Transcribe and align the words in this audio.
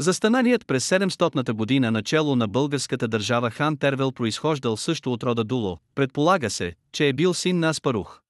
Застаналият 0.00 0.66
през 0.66 0.90
700-та 0.90 1.52
година 1.52 1.90
начало 1.90 2.36
на 2.36 2.48
българската 2.48 3.08
държава 3.08 3.50
хан 3.50 3.76
Тервел 3.76 4.12
произхождал 4.12 4.76
също 4.76 5.12
от 5.12 5.22
рода 5.22 5.44
Дуло, 5.44 5.78
предполага 5.94 6.50
се, 6.50 6.74
че 6.92 7.08
е 7.08 7.12
бил 7.12 7.34
син 7.34 7.58
на 7.58 7.68
Аспарух. 7.68 8.20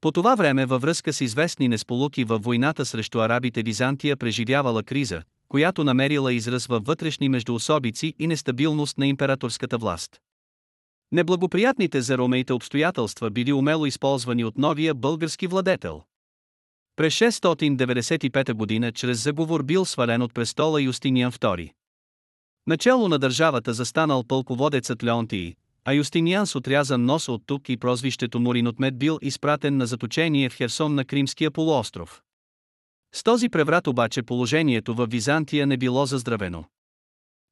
По 0.00 0.12
това 0.12 0.34
време 0.34 0.66
във 0.66 0.82
връзка 0.82 1.12
с 1.12 1.20
известни 1.20 1.68
несполуки 1.68 2.24
във 2.24 2.42
войната 2.42 2.86
срещу 2.86 3.20
арабите 3.20 3.62
Византия 3.62 4.16
преживявала 4.16 4.82
криза, 4.82 5.22
която 5.48 5.84
намерила 5.84 6.32
израз 6.32 6.66
във 6.66 6.84
вътрешни 6.84 7.28
междуособици 7.28 8.14
и 8.18 8.26
нестабилност 8.26 8.98
на 8.98 9.06
императорската 9.06 9.78
власт. 9.78 10.20
Неблагоприятните 11.12 12.00
за 12.00 12.18
ромеите 12.18 12.52
обстоятелства 12.52 13.30
били 13.30 13.52
умело 13.52 13.86
използвани 13.86 14.44
от 14.44 14.58
новия 14.58 14.94
български 14.94 15.46
владетел. 15.46 16.02
През 16.98 17.14
695 17.14 18.52
година 18.52 18.92
чрез 18.92 19.22
заговор 19.22 19.62
бил 19.62 19.84
свален 19.84 20.22
от 20.22 20.34
престола 20.34 20.82
Юстиниан 20.82 21.32
II. 21.32 21.72
Начало 22.66 23.08
на 23.08 23.18
държавата 23.18 23.74
застанал 23.74 24.24
пълководецът 24.24 25.04
Леонтий, 25.04 25.54
а 25.84 25.92
Юстиниан 25.92 26.46
с 26.46 26.56
отрязан 26.56 27.04
нос 27.04 27.28
от 27.28 27.42
тук 27.46 27.68
и 27.68 27.76
прозвището 27.76 28.40
му 28.40 28.54
Ринотмет 28.54 28.98
бил 28.98 29.18
изпратен 29.22 29.76
на 29.76 29.86
заточение 29.86 30.48
в 30.48 30.54
Херсон 30.54 30.94
на 30.94 31.04
Кримския 31.04 31.50
полуостров. 31.50 32.22
С 33.14 33.22
този 33.22 33.48
преврат 33.48 33.86
обаче 33.86 34.22
положението 34.22 34.94
в 34.94 35.06
Византия 35.06 35.66
не 35.66 35.76
било 35.76 36.06
заздравено. 36.06 36.64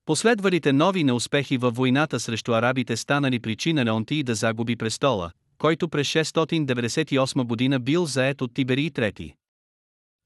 Последвалите 0.07 0.73
нови 0.73 1.05
неуспехи 1.05 1.57
във 1.57 1.77
войната 1.77 2.21
срещу 2.21 2.53
арабите 2.53 2.97
станали 2.97 3.41
причина 3.41 3.85
Леонтий 3.85 4.23
да 4.23 4.35
загуби 4.35 4.77
престола, 4.77 5.33
който 5.59 5.89
през 5.89 6.09
698 6.09 7.45
година 7.45 7.81
бил 7.81 8.07
зает 8.07 8.43
от 8.43 8.55
Тиберий 8.55 8.91
III. 8.91 9.35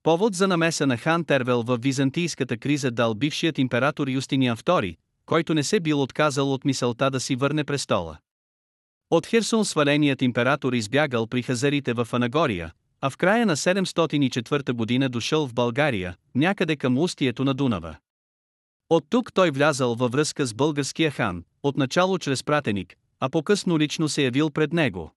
Повод 0.03 0.35
за 0.35 0.49
намеса 0.49 0.87
на 0.87 0.97
хан 0.97 1.25
Тервел 1.25 1.63
в 1.63 1.79
византийската 1.83 2.57
криза 2.57 2.91
дал 2.91 3.15
бившият 3.15 3.59
император 3.59 4.09
Юстиниан 4.09 4.57
II, 4.57 4.97
който 5.27 5.55
не 5.55 5.63
се 5.63 5.81
бил 5.81 6.03
отказал 6.03 6.53
от 6.53 6.65
мисълта 6.65 7.11
да 7.11 7.21
си 7.21 7.37
върне 7.37 7.65
престола. 7.65 8.19
От 9.11 9.27
Херсон 9.27 9.65
сваленият 9.65 10.23
император 10.23 10.73
избягал 10.73 11.27
при 11.27 11.43
хазарите 11.43 11.93
в 11.93 12.09
Анагория, 12.13 12.73
а 13.01 13.11
в 13.11 13.17
края 13.17 13.47
на 13.47 13.57
704 13.57 14.73
година 14.73 15.09
дошъл 15.09 15.47
в 15.47 15.55
България, 15.55 16.17
някъде 16.35 16.77
към 16.77 16.99
устието 16.99 17.45
на 17.45 17.55
Дунава. 17.55 17.97
От 18.91 19.05
тук 19.11 19.33
той 19.33 19.51
влязал 19.51 19.95
във 19.95 20.13
връзка 20.13 20.47
с 20.47 20.55
българския 20.55 21.11
хан, 21.11 21.45
отначало 21.63 22.19
чрез 22.19 22.45
пратеник, 22.45 22.97
а 23.21 23.29
по-късно 23.29 23.79
лично 23.79 24.09
се 24.09 24.23
явил 24.23 24.51
пред 24.51 24.73
него. 24.73 25.15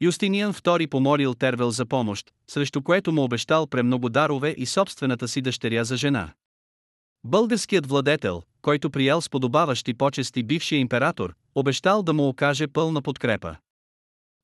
Юстиниан 0.00 0.52
II 0.52 0.88
помолил 0.88 1.34
Тервел 1.34 1.70
за 1.70 1.86
помощ, 1.86 2.30
срещу 2.50 2.82
което 2.82 3.12
му 3.12 3.22
обещал 3.22 3.66
премного 3.66 4.08
дарове 4.08 4.54
и 4.58 4.66
собствената 4.66 5.28
си 5.28 5.42
дъщеря 5.42 5.84
за 5.84 5.96
жена. 5.96 6.32
Българският 7.24 7.86
владетел, 7.86 8.42
който 8.62 8.90
приял 8.90 9.20
с 9.20 9.30
подобаващи 9.30 9.94
почести 9.94 10.42
бившия 10.42 10.78
император, 10.78 11.34
обещал 11.54 12.02
да 12.02 12.12
му 12.12 12.28
окаже 12.28 12.66
пълна 12.66 13.02
подкрепа. 13.02 13.56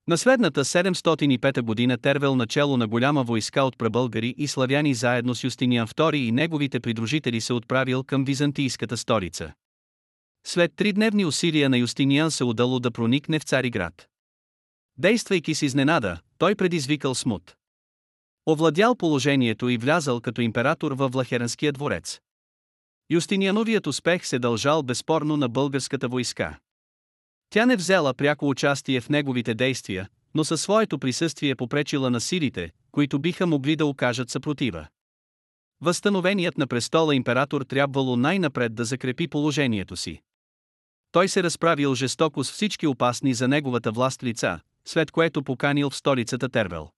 На 0.07 0.17
следната 0.17 0.65
705 0.65 1.61
година 1.61 1.97
Тервел 1.97 2.35
начало 2.35 2.77
на 2.77 2.87
голяма 2.87 3.23
войска 3.23 3.63
от 3.63 3.77
пребългари 3.77 4.35
и 4.37 4.47
славяни 4.47 4.93
заедно 4.93 5.35
с 5.35 5.43
Юстиниан 5.43 5.87
II 5.87 6.15
и 6.15 6.31
неговите 6.31 6.79
придружители 6.79 7.41
се 7.41 7.53
отправил 7.53 8.03
към 8.03 8.25
византийската 8.25 8.97
столица. 8.97 9.53
След 10.47 10.75
тридневни 10.75 11.25
усилия 11.25 11.69
на 11.69 11.77
Юстиниан 11.77 12.31
се 12.31 12.43
удало 12.43 12.79
да 12.79 12.91
проникне 12.91 13.39
в 13.39 13.43
Цариград. 13.43 14.07
Действайки 14.97 15.55
с 15.55 15.61
изненада, 15.61 16.19
той 16.37 16.55
предизвикал 16.55 17.15
смут. 17.15 17.55
Овладял 18.49 18.95
положението 18.95 19.69
и 19.69 19.77
влязал 19.77 20.21
като 20.21 20.41
император 20.41 20.91
във 20.91 21.11
Влахеренския 21.11 21.71
дворец. 21.71 22.19
Юстиниановият 23.09 23.87
успех 23.87 24.25
се 24.25 24.39
дължал 24.39 24.83
безспорно 24.83 25.37
на 25.37 25.49
българската 25.49 26.07
войска. 26.07 26.59
Тя 27.49 27.65
не 27.65 27.75
взела 27.75 28.13
пряко 28.13 28.49
участие 28.49 29.01
в 29.01 29.09
неговите 29.09 29.53
действия, 29.53 30.09
но 30.33 30.43
със 30.43 30.61
своето 30.61 30.99
присъствие 30.99 31.55
попречила 31.55 32.09
на 32.09 32.21
силите, 32.21 32.71
които 32.91 33.19
биха 33.19 33.47
могли 33.47 33.75
да 33.75 33.85
окажат 33.85 34.29
съпротива. 34.29 34.87
Възстановеният 35.81 36.57
на 36.57 36.67
престола 36.67 37.15
император 37.15 37.61
трябвало 37.61 38.15
най-напред 38.15 38.75
да 38.75 38.85
закрепи 38.85 39.27
положението 39.27 39.95
си. 39.95 40.21
Той 41.11 41.27
се 41.29 41.43
разправил 41.43 41.95
жестоко 41.95 42.43
с 42.43 42.51
всички 42.51 42.87
опасни 42.87 43.33
за 43.33 43.47
неговата 43.47 43.91
власт 43.91 44.23
лица, 44.23 44.59
след 44.87 45.11
което 45.11 45.43
поканил 45.43 45.89
в 45.89 45.95
столицата 45.95 46.49
Тервел. 46.49 46.89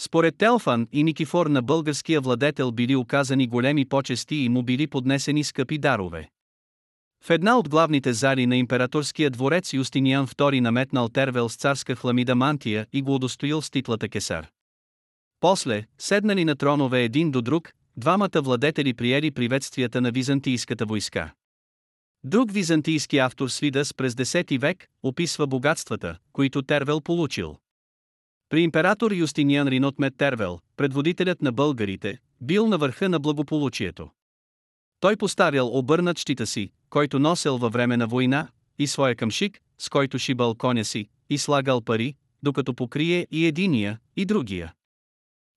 Според 0.00 0.36
Телфан 0.38 0.88
и 0.92 1.02
Никифор 1.02 1.46
на 1.46 1.62
българския 1.62 2.20
владетел 2.20 2.72
били 2.72 2.96
оказани 2.96 3.46
големи 3.46 3.88
почести 3.88 4.36
и 4.36 4.48
му 4.48 4.62
били 4.62 4.86
поднесени 4.86 5.44
скъпи 5.44 5.78
дарове. 5.78 6.28
В 7.24 7.30
една 7.30 7.58
от 7.58 7.68
главните 7.68 8.12
зали 8.12 8.46
на 8.46 8.56
императорския 8.56 9.30
дворец 9.30 9.72
Юстиниан 9.72 10.26
II 10.26 10.60
наметнал 10.60 11.08
Тервел 11.08 11.48
с 11.48 11.56
царска 11.56 11.96
хламида 11.96 12.34
мантия 12.34 12.86
и 12.92 13.02
го 13.02 13.14
удостоил 13.14 13.62
с 13.62 13.70
титлата 13.70 14.08
кесар. 14.08 14.48
После, 15.40 15.84
седнали 15.98 16.44
на 16.44 16.56
тронове 16.56 17.02
един 17.02 17.30
до 17.30 17.42
друг, 17.42 17.72
двамата 17.96 18.40
владетели 18.42 18.94
приели 18.94 19.30
приветствията 19.30 20.00
на 20.00 20.10
византийската 20.10 20.86
войска. 20.86 21.32
Друг 22.24 22.52
византийски 22.52 23.18
автор 23.18 23.48
Свидас 23.48 23.94
през 23.94 24.14
10 24.14 24.58
век 24.58 24.88
описва 25.02 25.46
богатствата, 25.46 26.18
които 26.32 26.62
Тервел 26.62 27.00
получил. 27.00 27.56
При 28.48 28.60
император 28.60 29.12
Юстиниан 29.12 29.68
Ринотмет 29.68 30.16
Тервел, 30.16 30.60
предводителят 30.76 31.42
на 31.42 31.52
българите, 31.52 32.18
бил 32.40 32.66
на 32.66 32.78
върха 32.78 33.08
на 33.08 33.20
благополучието. 33.20 34.10
Той 35.00 35.16
поставял 35.16 35.78
обърнат 35.78 36.18
щита 36.18 36.46
си, 36.46 36.70
който 36.90 37.18
носел 37.18 37.58
във 37.58 37.72
време 37.72 37.96
на 37.96 38.06
война, 38.06 38.48
и 38.78 38.86
своя 38.86 39.14
камшик, 39.14 39.60
с 39.78 39.88
който 39.88 40.18
шибал 40.18 40.54
коня 40.54 40.84
си, 40.84 41.08
и 41.30 41.38
слагал 41.38 41.80
пари, 41.80 42.14
докато 42.42 42.74
покрие 42.74 43.26
и 43.30 43.46
единия, 43.46 43.98
и 44.16 44.24
другия. 44.24 44.72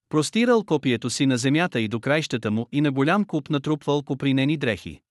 Простирал 0.09 0.63
копието 0.63 1.09
си 1.09 1.25
на 1.25 1.37
земята 1.37 1.79
и 1.79 1.87
до 1.87 1.99
краищата 1.99 2.51
му 2.51 2.67
и 2.71 2.81
на 2.81 2.91
голям 2.91 3.25
куп 3.25 3.49
натрупвал 3.49 4.03
купринени 4.03 4.57
дрехи. 4.57 5.01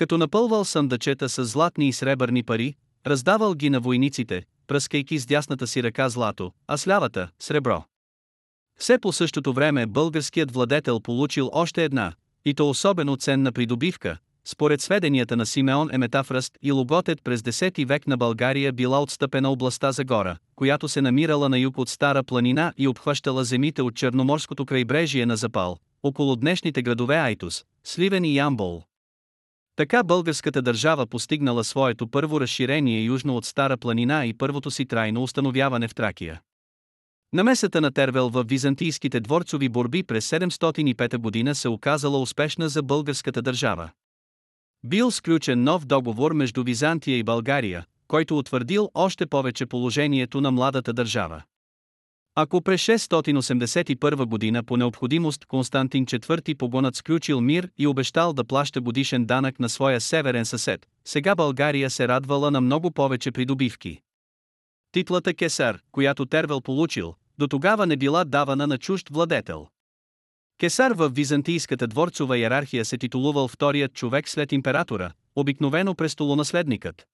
Като 0.00 0.18
напълвал 0.18 0.64
съндъчета 0.64 1.28
с 1.28 1.44
златни 1.44 1.88
и 1.88 1.92
сребърни 1.92 2.42
пари, 2.42 2.74
раздавал 3.06 3.54
ги 3.54 3.70
на 3.70 3.80
войниците, 3.80 4.42
пръскайки 4.66 5.18
с 5.18 5.26
дясната 5.26 5.66
си 5.66 5.82
ръка 5.82 6.08
злато, 6.08 6.52
а 6.68 6.76
с 6.76 6.88
лявата– 6.88 7.28
сребро. 7.38 7.84
Все 8.78 8.98
по 8.98 9.12
същото 9.12 9.52
време 9.52 9.86
българският 9.86 10.52
владетел 10.52 11.00
получил 11.00 11.50
още 11.52 11.84
една, 11.84 12.12
и 12.44 12.54
то 12.54 12.70
особено 12.70 13.16
ценна 13.16 13.52
придобивка, 13.52 14.18
според 14.44 14.80
сведенията 14.80 15.36
на 15.36 15.46
Симеон 15.46 15.88
Еметафръст 15.92 16.58
и 16.62 16.72
Логотет 16.72 17.18
през 17.24 17.40
10 17.40 17.86
век 17.86 18.06
на 18.06 18.16
България 18.16 18.72
била 18.72 19.02
отстъпена 19.02 19.50
областта 19.50 19.92
за 19.92 20.04
гора, 20.04 20.36
която 20.56 20.88
се 20.88 21.02
намирала 21.02 21.48
на 21.48 21.58
юг 21.58 21.78
от 21.78 21.88
Стара 21.88 22.22
планина 22.22 22.72
и 22.78 22.88
обхващала 22.88 23.44
земите 23.44 23.82
от 23.82 23.94
Черноморското 23.94 24.66
крайбрежие 24.66 25.26
на 25.26 25.36
Запал, 25.36 25.76
около 26.02 26.36
днешните 26.36 26.82
градове 26.82 27.16
Айтус, 27.16 27.64
Сливен 27.84 28.24
и 28.24 28.36
Ямбол. 28.36 28.82
Така 29.80 30.02
българската 30.02 30.62
държава 30.62 31.06
постигнала 31.06 31.64
своето 31.64 32.08
първо 32.08 32.40
разширение 32.40 33.02
южно 33.02 33.36
от 33.36 33.44
Стара 33.44 33.76
планина 33.76 34.26
и 34.26 34.34
първото 34.34 34.70
си 34.70 34.86
трайно 34.86 35.22
установяване 35.22 35.88
в 35.88 35.94
Тракия. 35.94 36.40
Намесата 37.32 37.80
на 37.80 37.90
Тервел 37.90 38.28
в 38.28 38.44
византийските 38.48 39.20
дворцови 39.20 39.68
борби 39.68 40.02
през 40.02 40.30
705 40.30 41.16
година 41.18 41.54
се 41.54 41.68
оказала 41.68 42.20
успешна 42.20 42.68
за 42.68 42.82
българската 42.82 43.42
държава. 43.42 43.90
Бил 44.84 45.10
сключен 45.10 45.62
нов 45.64 45.84
договор 45.84 46.32
между 46.32 46.64
Византия 46.64 47.18
и 47.18 47.22
България, 47.22 47.84
който 48.08 48.38
утвърдил 48.38 48.90
още 48.94 49.26
повече 49.26 49.66
положението 49.66 50.40
на 50.40 50.50
младата 50.50 50.92
държава. 50.92 51.42
Ако 52.34 52.62
през 52.62 52.82
681 52.82 54.24
година 54.24 54.62
по 54.62 54.76
необходимост 54.76 55.46
Константин 55.46 56.06
IV 56.06 56.56
погонът 56.56 56.96
сключил 56.96 57.40
мир 57.40 57.68
и 57.78 57.86
обещал 57.86 58.32
да 58.32 58.44
плаща 58.44 58.80
годишен 58.80 59.26
данък 59.26 59.60
на 59.60 59.68
своя 59.68 60.00
северен 60.00 60.44
съсед, 60.44 60.86
сега 61.04 61.34
България 61.34 61.90
се 61.90 62.08
радвала 62.08 62.50
на 62.50 62.60
много 62.60 62.90
повече 62.90 63.30
придобивки. 63.30 64.00
Титлата 64.92 65.34
Кесар, 65.34 65.80
която 65.92 66.26
Тервел 66.26 66.60
получил, 66.60 67.14
до 67.38 67.48
тогава 67.48 67.86
не 67.86 67.96
била 67.96 68.24
давана 68.24 68.66
на 68.66 68.78
чужд 68.78 69.08
владетел. 69.10 69.68
Кесар 70.58 70.92
в 70.92 71.08
византийската 71.08 71.86
дворцова 71.86 72.38
иерархия 72.38 72.84
се 72.84 72.98
титулувал 72.98 73.48
вторият 73.48 73.94
човек 73.94 74.28
след 74.28 74.52
императора, 74.52 75.12
обикновено 75.36 75.94
престолонаследникът. 75.94 77.06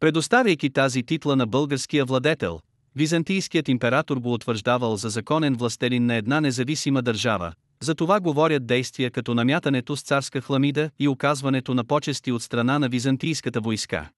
Предоставяйки 0.00 0.70
тази 0.70 1.02
титла 1.02 1.36
на 1.36 1.46
българския 1.46 2.04
владетел, 2.04 2.60
византийският 2.96 3.68
император 3.68 4.16
го 4.16 4.32
утвърждавал 4.32 4.96
за 4.96 5.08
законен 5.08 5.54
властелин 5.54 6.06
на 6.06 6.14
една 6.14 6.40
независима 6.40 7.02
държава, 7.02 7.52
за 7.82 7.94
това 7.94 8.20
говорят 8.20 8.66
действия 8.66 9.10
като 9.10 9.34
намятането 9.34 9.96
с 9.96 10.02
царска 10.02 10.40
хламида 10.40 10.90
и 10.98 11.08
оказването 11.08 11.74
на 11.74 11.84
почести 11.84 12.32
от 12.32 12.42
страна 12.42 12.78
на 12.78 12.88
византийската 12.88 13.60
войска. 13.60 14.10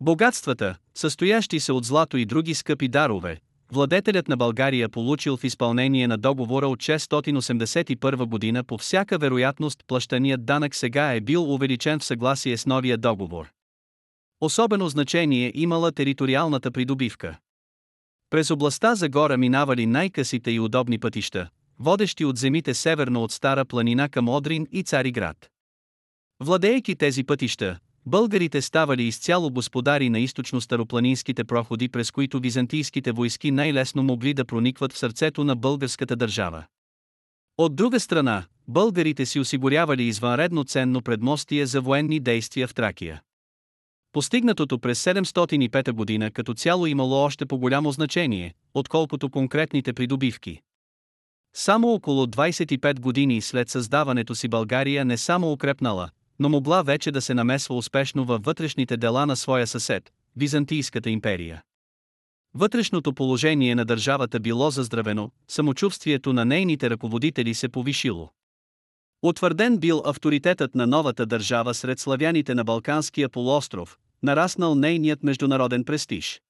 Богатствата, 0.00 0.76
състоящи 0.94 1.60
се 1.60 1.72
от 1.72 1.84
злато 1.84 2.16
и 2.16 2.24
други 2.24 2.54
скъпи 2.54 2.88
дарове, 2.88 3.38
владетелят 3.72 4.28
на 4.28 4.36
България 4.36 4.88
получил 4.88 5.36
в 5.36 5.44
изпълнение 5.44 6.08
на 6.08 6.18
договора 6.18 6.68
от 6.68 6.78
681 6.78 8.24
година 8.24 8.64
по 8.64 8.78
всяка 8.78 9.18
вероятност 9.18 9.84
плащаният 9.86 10.46
данък 10.46 10.74
сега 10.74 11.14
е 11.14 11.20
бил 11.20 11.54
увеличен 11.54 11.98
в 11.98 12.04
съгласие 12.04 12.56
с 12.56 12.66
новия 12.66 12.98
договор. 12.98 13.50
Особено 14.40 14.88
значение 14.88 15.52
имала 15.54 15.92
териториалната 15.92 16.70
придобивка. 16.70 17.38
През 18.30 18.50
областта 18.50 18.94
за 18.94 19.08
гора 19.08 19.36
минавали 19.36 19.86
най-късите 19.86 20.50
и 20.50 20.60
удобни 20.60 20.98
пътища, 20.98 21.48
водещи 21.78 22.24
от 22.24 22.36
земите 22.36 22.74
северно 22.74 23.22
от 23.22 23.32
Стара 23.32 23.64
планина 23.64 24.08
към 24.08 24.28
Одрин 24.28 24.66
и 24.72 24.82
Цариград. 24.82 25.50
Владеейки 26.40 26.96
тези 26.96 27.24
пътища, 27.24 27.78
българите 28.06 28.62
ставали 28.62 29.02
изцяло 29.02 29.50
господари 29.50 30.10
на 30.10 30.18
източно-старопланинските 30.18 31.44
проходи, 31.44 31.88
през 31.88 32.10
които 32.10 32.40
византийските 32.40 33.12
войски 33.12 33.50
най-лесно 33.50 34.02
могли 34.02 34.34
да 34.34 34.44
проникват 34.44 34.92
в 34.92 34.98
сърцето 34.98 35.44
на 35.44 35.56
българската 35.56 36.16
държава. 36.16 36.64
От 37.58 37.76
друга 37.76 38.00
страна, 38.00 38.44
българите 38.68 39.26
си 39.26 39.40
осигурявали 39.40 40.02
извънредно 40.02 40.64
ценно 40.64 41.02
предмостие 41.02 41.66
за 41.66 41.80
военни 41.80 42.20
действия 42.20 42.68
в 42.68 42.74
Тракия. 42.74 43.22
Постигнатото 44.12 44.78
през 44.78 45.04
705 45.04 45.92
година 45.92 46.30
като 46.30 46.54
цяло 46.54 46.86
имало 46.86 47.14
още 47.14 47.46
по-голямо 47.46 47.92
значение, 47.92 48.54
отколкото 48.74 49.30
конкретните 49.30 49.92
придобивки. 49.92 50.60
Само 51.54 51.88
около 51.88 52.26
25 52.26 53.00
години 53.00 53.40
след 53.40 53.68
създаването 53.68 54.34
си 54.34 54.48
България 54.48 55.04
не 55.04 55.16
само 55.16 55.52
укрепнала, 55.52 56.10
но 56.38 56.48
могла 56.48 56.82
вече 56.82 57.10
да 57.10 57.20
се 57.20 57.34
намесва 57.34 57.76
успешно 57.76 58.24
във 58.24 58.44
вътрешните 58.44 58.96
дела 58.96 59.26
на 59.26 59.36
своя 59.36 59.66
съсед, 59.66 60.12
Византийската 60.36 61.10
империя. 61.10 61.62
Вътрешното 62.54 63.12
положение 63.12 63.74
на 63.74 63.84
държавата 63.84 64.40
било 64.40 64.70
заздравено, 64.70 65.30
самочувствието 65.48 66.32
на 66.32 66.44
нейните 66.44 66.90
ръководители 66.90 67.54
се 67.54 67.68
повишило. 67.68 68.30
Утвърден 69.22 69.78
бил 69.78 70.02
авторитетът 70.04 70.74
на 70.74 70.86
новата 70.86 71.26
държава 71.26 71.74
сред 71.74 71.98
славяните 71.98 72.54
на 72.54 72.64
Балканския 72.64 73.28
полуостров, 73.28 73.98
нараснал 74.22 74.74
нейният 74.74 75.22
международен 75.22 75.84
престиж. 75.84 76.40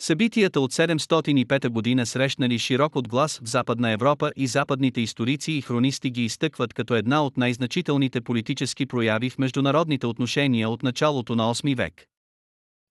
Събитията 0.00 0.60
от 0.60 0.72
705 0.72 1.68
година 1.68 2.06
срещнали 2.06 2.58
широк 2.58 2.96
отглас 2.96 3.38
в 3.38 3.48
Западна 3.48 3.90
Европа 3.90 4.32
и 4.36 4.46
западните 4.46 5.00
историци 5.00 5.52
и 5.52 5.62
хронисти 5.62 6.10
ги 6.10 6.24
изтъкват 6.24 6.74
като 6.74 6.94
една 6.94 7.24
от 7.24 7.36
най-значителните 7.36 8.20
политически 8.20 8.86
прояви 8.86 9.30
в 9.30 9.38
международните 9.38 10.06
отношения 10.06 10.68
от 10.68 10.82
началото 10.82 11.34
на 11.34 11.54
8 11.54 11.76
век. 11.76 12.06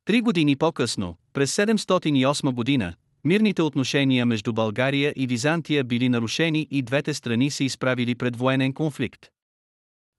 Три 0.05 0.21
години 0.21 0.55
по-късно, 0.55 1.15
през 1.33 1.55
708 1.55 2.51
година, 2.51 2.93
мирните 3.25 3.61
отношения 3.61 4.25
между 4.25 4.53
България 4.53 5.13
и 5.15 5.27
Византия 5.27 5.83
били 5.83 6.09
нарушени 6.09 6.67
и 6.71 6.81
двете 6.81 7.13
страни 7.13 7.51
се 7.51 7.63
изправили 7.63 8.15
пред 8.15 8.35
военен 8.35 8.73
конфликт. 8.73 9.29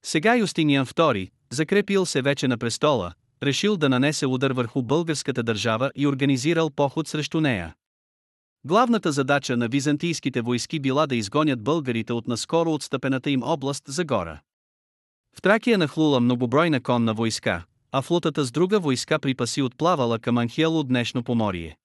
Сега 0.05 0.37
Юстиниан 0.37 0.87
II, 0.87 1.31
закрепил 1.51 2.07
се 2.07 2.23
вече 2.23 2.49
на 2.49 2.59
престола, 2.59 3.13
решил 3.43 3.77
да 3.77 3.89
нанесе 3.89 4.27
удар 4.27 4.51
върху 4.51 4.83
българската 4.83 5.43
държава 5.43 5.91
и 5.97 6.07
организирал 6.07 6.71
поход 6.71 7.09
срещу 7.09 7.41
нея. 7.41 7.75
Главната 8.65 9.13
задача 9.13 9.57
на 9.57 9.69
византийските 9.69 10.41
войски 10.41 10.81
била 10.81 11.07
да 11.07 11.17
изгонят 11.17 11.63
българите 11.63 12.13
от 12.13 12.29
наскоро 12.29 12.73
отстъпената 12.75 13.31
им 13.31 13.43
област 13.43 13.85
за 13.87 14.05
гора. 14.05 14.41
В 15.37 15.43
Тракия 15.43 15.79
нахлула 15.79 16.21
многобройна 16.21 16.81
конна 16.81 17.13
войска, 17.15 17.65
а 17.93 18.03
флотата 18.03 18.45
с 18.45 18.51
друга 18.51 18.81
войска 18.81 19.19
припаси 19.19 19.63
отплавала 19.63 20.19
към 20.19 20.39
Анхело 20.39 20.83
днешно 20.83 21.23
поморие. 21.23 21.77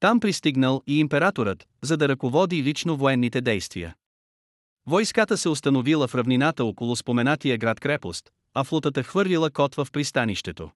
Там 0.00 0.20
пристигнал 0.20 0.82
и 0.86 0.98
императорът, 0.98 1.66
за 1.82 1.96
да 1.96 2.08
ръководи 2.08 2.62
лично 2.62 2.96
военните 2.96 3.40
действия. 3.40 3.94
Войската 4.86 5.36
се 5.36 5.48
установила 5.48 6.08
в 6.08 6.14
равнината 6.14 6.64
около 6.64 6.96
споменатия 6.96 7.58
град-крепост, 7.58 8.30
а 8.54 8.64
флотата 8.64 9.02
хвърлила 9.02 9.50
котва 9.50 9.84
в 9.84 9.92
пристанището. 9.92 10.70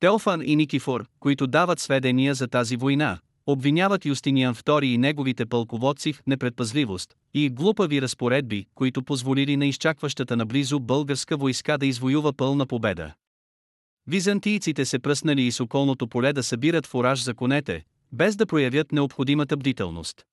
Теофан 0.00 0.42
и 0.44 0.56
Никифор, 0.56 1.06
които 1.20 1.46
дават 1.46 1.80
сведения 1.80 2.34
за 2.34 2.48
тази 2.48 2.76
война, 2.76 3.18
обвиняват 3.46 4.04
Юстиниан 4.04 4.54
II 4.54 4.84
и 4.84 4.98
неговите 4.98 5.46
пълководци 5.46 6.12
в 6.12 6.22
непредпазливост 6.26 7.14
и 7.34 7.50
глупави 7.50 8.02
разпоредби, 8.02 8.66
които 8.74 9.02
позволили 9.02 9.56
на 9.56 9.66
изчакващата 9.66 10.36
наблизо 10.36 10.80
българска 10.80 11.36
войска 11.36 11.78
да 11.78 11.86
извоюва 11.86 12.32
пълна 12.32 12.66
победа. 12.66 13.14
Византийците 14.06 14.84
се 14.84 14.98
пръснали 14.98 15.42
и 15.42 15.52
с 15.52 15.60
околното 15.60 16.08
поле 16.08 16.32
да 16.32 16.42
събират 16.42 16.86
фураж 16.86 17.22
за 17.22 17.34
конете, 17.34 17.84
без 18.12 18.36
да 18.36 18.46
проявят 18.46 18.92
необходимата 18.92 19.56
бдителност. 19.56 20.24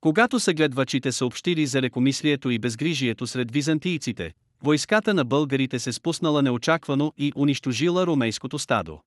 Когато 0.00 0.40
съгледвачите 0.40 1.12
съобщили 1.12 1.66
за 1.66 1.82
лекомислието 1.82 2.50
и 2.50 2.58
безгрижието 2.58 3.26
сред 3.26 3.50
византийците, 3.50 4.32
войската 4.62 5.14
на 5.14 5.24
българите 5.24 5.78
се 5.78 5.92
спуснала 5.92 6.42
неочаквано 6.42 7.12
и 7.18 7.32
унищожила 7.36 8.06
ромейското 8.06 8.58
стадо. 8.58 9.00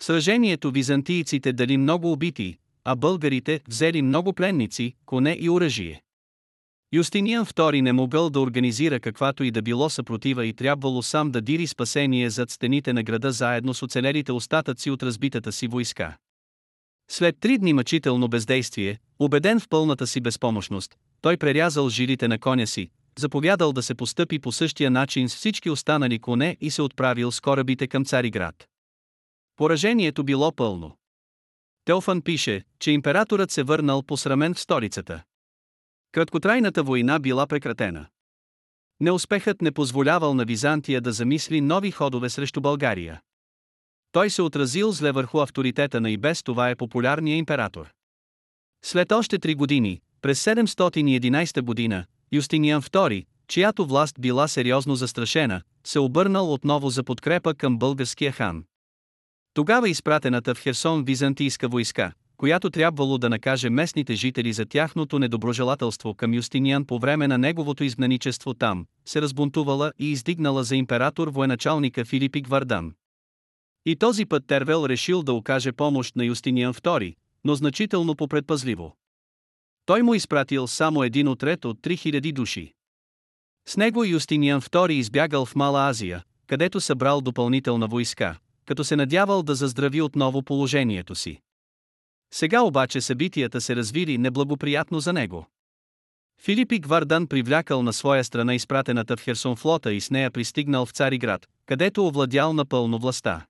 В 0.00 0.04
сражението 0.04 0.70
византийците 0.70 1.52
дали 1.52 1.76
много 1.76 2.12
убити, 2.12 2.58
а 2.84 2.96
българите 2.96 3.60
взели 3.68 4.02
много 4.02 4.32
пленници, 4.32 4.94
коне 5.06 5.36
и 5.40 5.50
оръжие. 5.50 6.02
Юстиниан 6.92 7.46
II 7.46 7.80
не 7.80 7.92
могъл 7.92 8.30
да 8.30 8.40
организира 8.40 9.00
каквато 9.00 9.44
и 9.44 9.50
да 9.50 9.62
било 9.62 9.90
съпротива 9.90 10.46
и 10.46 10.52
трябвало 10.52 11.02
сам 11.02 11.30
да 11.30 11.40
дири 11.40 11.66
спасение 11.66 12.30
зад 12.30 12.50
стените 12.50 12.92
на 12.92 13.02
града 13.02 13.32
заедно 13.32 13.74
с 13.74 13.82
оцелелите 13.82 14.32
остатъци 14.32 14.90
от 14.90 15.02
разбитата 15.02 15.52
си 15.52 15.68
войска. 15.68 16.16
След 17.10 17.40
три 17.40 17.58
дни 17.58 17.72
мъчително 17.72 18.28
бездействие, 18.28 18.98
убеден 19.18 19.60
в 19.60 19.68
пълната 19.68 20.06
си 20.06 20.20
безпомощност, 20.20 20.96
той 21.20 21.36
прерязал 21.36 21.88
жилите 21.88 22.28
на 22.28 22.38
коня 22.38 22.66
си, 22.66 22.90
заповядал 23.18 23.72
да 23.72 23.82
се 23.82 23.94
постъпи 23.94 24.38
по 24.38 24.52
същия 24.52 24.90
начин 24.90 25.28
с 25.28 25.36
всички 25.36 25.70
останали 25.70 26.18
коне 26.18 26.56
и 26.60 26.70
се 26.70 26.82
отправил 26.82 27.32
с 27.32 27.40
корабите 27.40 27.86
към 27.86 28.04
Цариград. 28.04 28.68
Поражението 29.56 30.24
било 30.24 30.52
пълно. 30.52 30.96
Теофан 31.84 32.22
пише, 32.22 32.62
че 32.78 32.90
императорът 32.90 33.50
се 33.50 33.62
върнал 33.62 34.02
посрамен 34.02 34.54
в 34.54 34.60
столицата. 34.60 35.22
Краткотрайната 36.12 36.82
война 36.82 37.18
била 37.18 37.46
прекратена. 37.46 38.06
Неуспехът 39.00 39.62
не 39.62 39.72
позволявал 39.72 40.34
на 40.34 40.44
Византия 40.44 41.00
да 41.00 41.12
замисли 41.12 41.60
нови 41.60 41.90
ходове 41.90 42.30
срещу 42.30 42.60
България. 42.60 43.20
Той 44.12 44.30
се 44.30 44.42
отразил 44.42 44.92
зле 44.92 45.12
върху 45.12 45.40
авторитета 45.40 46.00
на 46.00 46.10
и 46.10 46.16
без 46.16 46.42
това 46.42 46.70
е 46.70 46.76
популярния 46.76 47.36
император. 47.36 47.86
След 48.84 49.12
още 49.12 49.38
три 49.38 49.54
години, 49.54 50.00
през 50.22 50.44
711 50.44 51.62
година, 51.62 52.04
Юстиниан 52.32 52.82
II, 52.82 53.26
чиято 53.48 53.86
власт 53.86 54.16
била 54.20 54.48
сериозно 54.48 54.96
застрашена, 54.96 55.62
се 55.84 55.98
обърнал 55.98 56.52
отново 56.52 56.90
за 56.90 57.04
подкрепа 57.04 57.54
към 57.54 57.78
българския 57.78 58.32
хан. 58.32 58.64
Тогава 59.54 59.88
изпратената 59.88 60.54
в 60.54 60.60
Херсон 60.60 61.04
византийска 61.04 61.68
войска, 61.68 62.12
която 62.36 62.70
трябвало 62.70 63.18
да 63.18 63.28
накаже 63.28 63.70
местните 63.70 64.14
жители 64.14 64.52
за 64.52 64.66
тяхното 64.66 65.18
недоброжелателство 65.18 66.14
към 66.14 66.34
Юстиниан 66.34 66.84
по 66.84 66.98
време 66.98 67.28
на 67.28 67.38
неговото 67.38 67.84
изгнаничество 67.84 68.54
там, 68.54 68.86
се 69.06 69.22
разбунтувала 69.22 69.92
и 69.98 70.10
издигнала 70.10 70.64
за 70.64 70.76
император 70.76 71.28
военачалника 71.28 72.04
Филипик 72.04 72.48
Вардан. 72.48 72.92
И 73.88 73.96
този 73.96 74.24
път 74.24 74.46
Тервел 74.46 74.86
решил 74.88 75.22
да 75.22 75.32
окаже 75.32 75.72
помощ 75.72 76.16
на 76.16 76.24
Юстиниан 76.24 76.74
II, 76.74 77.14
но 77.44 77.54
значително 77.54 78.16
попредпазливо. 78.16 78.96
Той 79.86 80.02
му 80.02 80.14
изпратил 80.14 80.66
само 80.66 81.02
един 81.02 81.28
отред 81.28 81.64
от 81.64 81.80
3000 81.80 82.32
души. 82.32 82.72
С 83.68 83.76
него 83.76 84.04
Юстиниан 84.04 84.60
II 84.60 84.92
избягал 84.92 85.46
в 85.46 85.54
Мала 85.54 85.88
Азия, 85.88 86.24
където 86.46 86.80
събрал 86.80 87.20
допълнителна 87.20 87.86
войска, 87.86 88.38
като 88.66 88.84
се 88.84 88.96
надявал 88.96 89.42
да 89.42 89.54
заздрави 89.54 90.02
отново 90.02 90.42
положението 90.42 91.14
си. 91.14 91.40
Сега 92.34 92.62
обаче 92.62 93.00
събитията 93.00 93.60
се 93.60 93.76
развили 93.76 94.18
неблагоприятно 94.18 95.00
за 95.00 95.12
него. 95.12 95.46
Филипик 96.42 96.86
Вардан 96.86 97.26
привлякал 97.26 97.82
на 97.82 97.92
своя 97.92 98.24
страна 98.24 98.54
изпратената 98.54 99.16
в 99.16 99.20
Херсон 99.20 99.56
флота 99.56 99.92
и 99.92 100.00
с 100.00 100.10
нея 100.10 100.30
пристигнал 100.30 100.86
в 100.86 100.90
Цариград, 100.90 101.46
където 101.66 102.06
овладял 102.06 102.52
напълно 102.52 102.98
властта. 102.98 103.46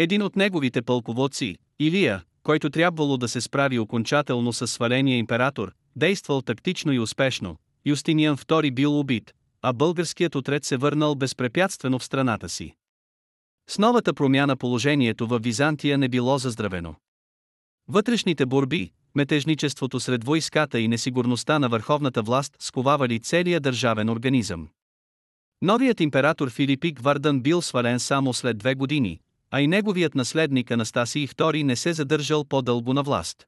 Един 0.00 0.22
от 0.22 0.36
неговите 0.36 0.82
пълководци, 0.82 1.56
Илия, 1.78 2.22
който 2.42 2.70
трябвало 2.70 3.16
да 3.16 3.28
се 3.28 3.40
справи 3.40 3.78
окончателно 3.78 4.52
с 4.52 4.66
сваления 4.66 5.18
император, 5.18 5.72
действал 5.96 6.42
тактично 6.42 6.92
и 6.92 6.98
успешно, 6.98 7.56
Юстиниан 7.86 8.36
II 8.36 8.74
бил 8.74 9.00
убит, 9.00 9.34
а 9.62 9.72
българският 9.72 10.34
отред 10.34 10.64
се 10.64 10.76
върнал 10.76 11.14
безпрепятствено 11.14 11.98
в 11.98 12.04
страната 12.04 12.48
си. 12.48 12.74
С 13.70 13.78
новата 13.78 14.14
промяна 14.14 14.56
положението 14.56 15.26
в 15.26 15.38
Византия 15.38 15.98
не 15.98 16.08
било 16.08 16.38
заздравено. 16.38 16.94
Вътрешните 17.88 18.46
борби, 18.46 18.90
метежничеството 19.14 20.00
сред 20.00 20.24
войската 20.24 20.80
и 20.80 20.88
несигурността 20.88 21.58
на 21.58 21.68
върховната 21.68 22.22
власт 22.22 22.56
сковавали 22.58 23.20
целия 23.20 23.60
държавен 23.60 24.08
организъм. 24.08 24.68
Новият 25.62 26.00
император 26.00 26.50
Филипик 26.50 27.00
Вардан 27.00 27.40
бил 27.40 27.62
свален 27.62 28.00
само 28.00 28.34
след 28.34 28.58
две 28.58 28.74
години, 28.74 29.20
а 29.50 29.60
и 29.60 29.66
неговият 29.66 30.14
наследник 30.14 30.70
Анастасий 30.70 31.28
II 31.28 31.62
не 31.62 31.76
се 31.76 31.92
задържал 31.92 32.44
по-дълго 32.44 32.94
на 32.94 33.02
власт. 33.02 33.46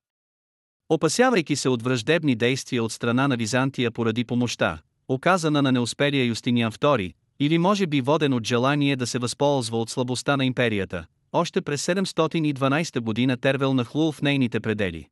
Опасявайки 0.88 1.56
се 1.56 1.68
от 1.68 1.82
враждебни 1.82 2.36
действия 2.36 2.84
от 2.84 2.92
страна 2.92 3.28
на 3.28 3.36
Византия 3.36 3.90
поради 3.90 4.24
помощта, 4.24 4.78
оказана 5.08 5.62
на 5.62 5.72
неуспелия 5.72 6.24
Юстиниан 6.24 6.72
II, 6.72 7.14
или 7.40 7.58
може 7.58 7.86
би 7.86 8.00
воден 8.00 8.32
от 8.32 8.46
желание 8.46 8.96
да 8.96 9.06
се 9.06 9.18
възползва 9.18 9.78
от 9.78 9.90
слабостта 9.90 10.36
на 10.36 10.44
империята, 10.44 11.06
още 11.32 11.60
през 11.60 11.86
712 11.86 13.00
година 13.00 13.36
Тервел 13.36 13.74
нахлул 13.74 14.12
в 14.12 14.22
нейните 14.22 14.60
предели. 14.60 15.06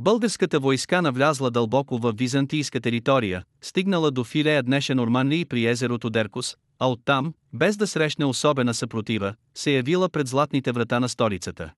Българската 0.00 0.60
войска 0.60 1.02
навлязла 1.02 1.50
дълбоко 1.50 1.98
в 1.98 2.12
византийска 2.16 2.80
територия, 2.80 3.44
стигнала 3.60 4.10
до 4.10 4.24
Филея 4.24 4.62
днешен 4.62 5.00
Орманли 5.00 5.44
при 5.44 5.66
езерото 5.66 6.10
Деркус, 6.10 6.56
а 6.78 6.90
оттам, 6.90 7.34
без 7.52 7.76
да 7.76 7.86
срещне 7.86 8.24
особена 8.24 8.74
съпротива, 8.74 9.34
се 9.54 9.70
явила 9.70 10.08
пред 10.08 10.28
златните 10.28 10.72
врата 10.72 11.00
на 11.00 11.08
столицата. 11.08 11.72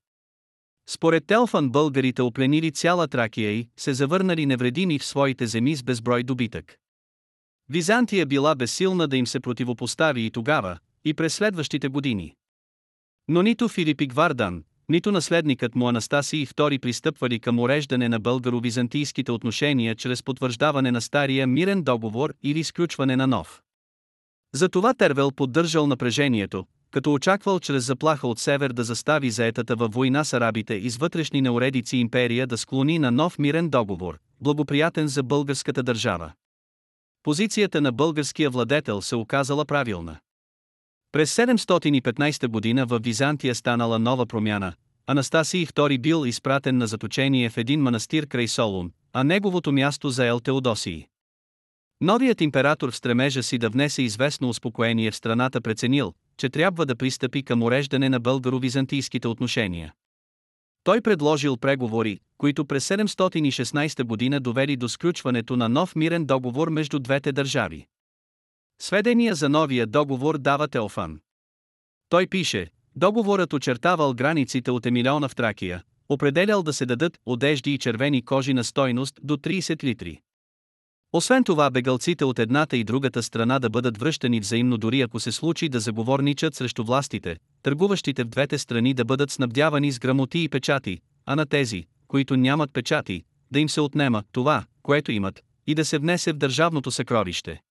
Според 0.89 1.25
Телфан 1.25 1.69
българите 1.69 2.21
опленили 2.21 2.71
цяла 2.71 3.07
Тракия 3.07 3.51
и 3.51 3.69
се 3.77 3.93
завърнали 3.93 4.45
невредими 4.45 4.99
в 4.99 5.05
своите 5.05 5.47
земи 5.47 5.75
с 5.75 5.83
безброй 5.83 6.23
добитък. 6.23 6.77
Византия 7.69 8.25
била 8.25 8.55
безсилна 8.55 9.07
да 9.07 9.17
им 9.17 9.27
се 9.27 9.39
противопостави 9.39 10.25
и 10.25 10.31
тогава, 10.31 10.77
и 11.05 11.13
през 11.13 11.33
следващите 11.33 11.87
години. 11.87 12.35
Но 13.27 13.41
нито 13.41 13.67
Филип 13.67 14.01
Гвардан, 14.01 14.63
нито 14.91 15.11
наследникът 15.11 15.75
му 15.75 15.89
Анастасий 15.89 16.45
II 16.45 16.79
пристъпвали 16.79 17.39
към 17.39 17.59
уреждане 17.59 18.09
на 18.09 18.19
българо-византийските 18.19 19.29
отношения 19.29 19.95
чрез 19.95 20.23
потвърждаване 20.23 20.91
на 20.91 21.01
стария 21.01 21.47
мирен 21.47 21.83
договор 21.83 22.33
или 22.43 22.59
изключване 22.59 23.15
на 23.15 23.27
нов. 23.27 23.61
Затова 24.53 24.93
Тервел 24.93 25.31
поддържал 25.31 25.87
напрежението, 25.87 26.65
като 26.91 27.13
очаквал 27.13 27.59
чрез 27.59 27.85
заплаха 27.85 28.27
от 28.27 28.39
север 28.39 28.73
да 28.73 28.83
застави 28.83 29.31
заетата 29.31 29.75
във 29.75 29.93
война 29.93 30.23
с 30.23 30.33
арабите 30.33 30.73
из 30.73 30.97
вътрешни 30.97 31.41
неуредици 31.41 31.97
империя 31.97 32.47
да 32.47 32.57
склони 32.57 32.99
на 32.99 33.11
нов 33.11 33.39
мирен 33.39 33.69
договор, 33.69 34.19
благоприятен 34.41 35.07
за 35.07 35.23
българската 35.23 35.83
държава. 35.83 36.31
Позицията 37.23 37.81
на 37.81 37.91
българския 37.91 38.49
владетел 38.49 39.01
се 39.01 39.15
оказала 39.15 39.65
правилна. 39.65 40.19
През 41.11 41.35
715 41.35 42.47
година 42.47 42.85
в 42.85 42.99
Византия 43.03 43.55
станала 43.55 43.99
нова 43.99 44.25
промяна, 44.25 44.73
Анастасий 45.07 45.65
II 45.65 46.01
бил 46.01 46.25
изпратен 46.25 46.77
на 46.77 46.87
заточение 46.87 47.49
в 47.49 47.57
един 47.57 47.81
манастир 47.81 48.27
край 48.27 48.47
Солун, 48.47 48.91
а 49.13 49.23
неговото 49.23 49.71
място 49.71 50.09
заел 50.09 50.39
Теодосий. 50.39 51.05
Новият 52.01 52.41
император 52.41 52.91
в 52.91 52.95
стремежа 52.95 53.43
си 53.43 53.57
да 53.57 53.69
внесе 53.69 54.01
известно 54.01 54.49
успокоение 54.49 55.11
в 55.11 55.15
страната 55.15 55.61
преценил, 55.61 56.13
че 56.37 56.49
трябва 56.49 56.85
да 56.85 56.95
пристъпи 56.95 57.43
към 57.43 57.63
уреждане 57.63 58.09
на 58.09 58.21
българо-византийските 58.21 59.27
отношения. 59.27 59.93
Той 60.83 61.01
предложил 61.01 61.57
преговори, 61.57 62.19
които 62.37 62.65
през 62.65 62.89
716 62.89 64.03
година 64.03 64.39
довели 64.39 64.75
до 64.75 64.89
сключването 64.89 65.55
на 65.57 65.69
нов 65.69 65.95
мирен 65.95 66.25
договор 66.25 66.69
между 66.69 66.99
двете 66.99 67.31
държави. 67.31 67.87
Сведения 68.83 69.35
за 69.35 69.49
новия 69.49 69.87
договор 69.87 70.37
дава 70.37 70.67
Теофан. 70.67 71.19
Той 72.09 72.27
пише, 72.27 72.67
договорът 72.95 73.53
очертавал 73.53 74.13
границите 74.13 74.71
от 74.71 74.85
Емилиона 74.85 75.27
в 75.27 75.35
Тракия, 75.35 75.83
определял 76.09 76.63
да 76.63 76.73
се 76.73 76.85
дадат 76.85 77.19
одежди 77.25 77.73
и 77.73 77.77
червени 77.77 78.25
кожи 78.25 78.53
на 78.53 78.63
стойност 78.63 79.19
до 79.23 79.37
30 79.37 79.83
литри. 79.83 80.21
Освен 81.13 81.43
това 81.43 81.69
бегалците 81.69 82.25
от 82.25 82.39
едната 82.39 82.77
и 82.77 82.83
другата 82.83 83.23
страна 83.23 83.59
да 83.59 83.69
бъдат 83.69 83.97
връщани 83.97 84.39
взаимно 84.39 84.77
дори 84.77 85.01
ако 85.01 85.19
се 85.19 85.31
случи 85.31 85.69
да 85.69 85.79
заговорничат 85.79 86.55
срещу 86.55 86.83
властите, 86.83 87.37
търгуващите 87.63 88.23
в 88.23 88.29
двете 88.29 88.57
страни 88.57 88.93
да 88.93 89.05
бъдат 89.05 89.31
снабдявани 89.31 89.91
с 89.91 89.99
грамоти 89.99 90.43
и 90.43 90.49
печати, 90.49 90.99
а 91.25 91.35
на 91.35 91.45
тези, 91.45 91.83
които 92.07 92.37
нямат 92.37 92.73
печати, 92.73 93.23
да 93.51 93.59
им 93.59 93.69
се 93.69 93.81
отнема 93.81 94.23
това, 94.31 94.63
което 94.83 95.11
имат, 95.11 95.41
и 95.67 95.75
да 95.75 95.85
се 95.85 95.97
внесе 95.97 96.33
в 96.33 96.37
държавното 96.37 96.91
съкровище. 96.91 97.61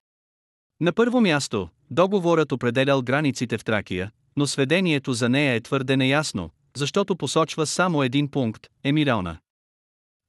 На 0.80 0.92
първо 0.92 1.20
място, 1.20 1.68
договорът 1.90 2.52
определял 2.52 3.02
границите 3.02 3.58
в 3.58 3.64
Тракия, 3.64 4.10
но 4.36 4.46
сведението 4.46 5.12
за 5.12 5.28
нея 5.28 5.54
е 5.54 5.60
твърде 5.60 5.96
неясно, 5.96 6.50
защото 6.76 7.16
посочва 7.16 7.66
само 7.66 8.02
един 8.02 8.30
пункт– 8.30 8.66
Емилиона. 8.84 9.38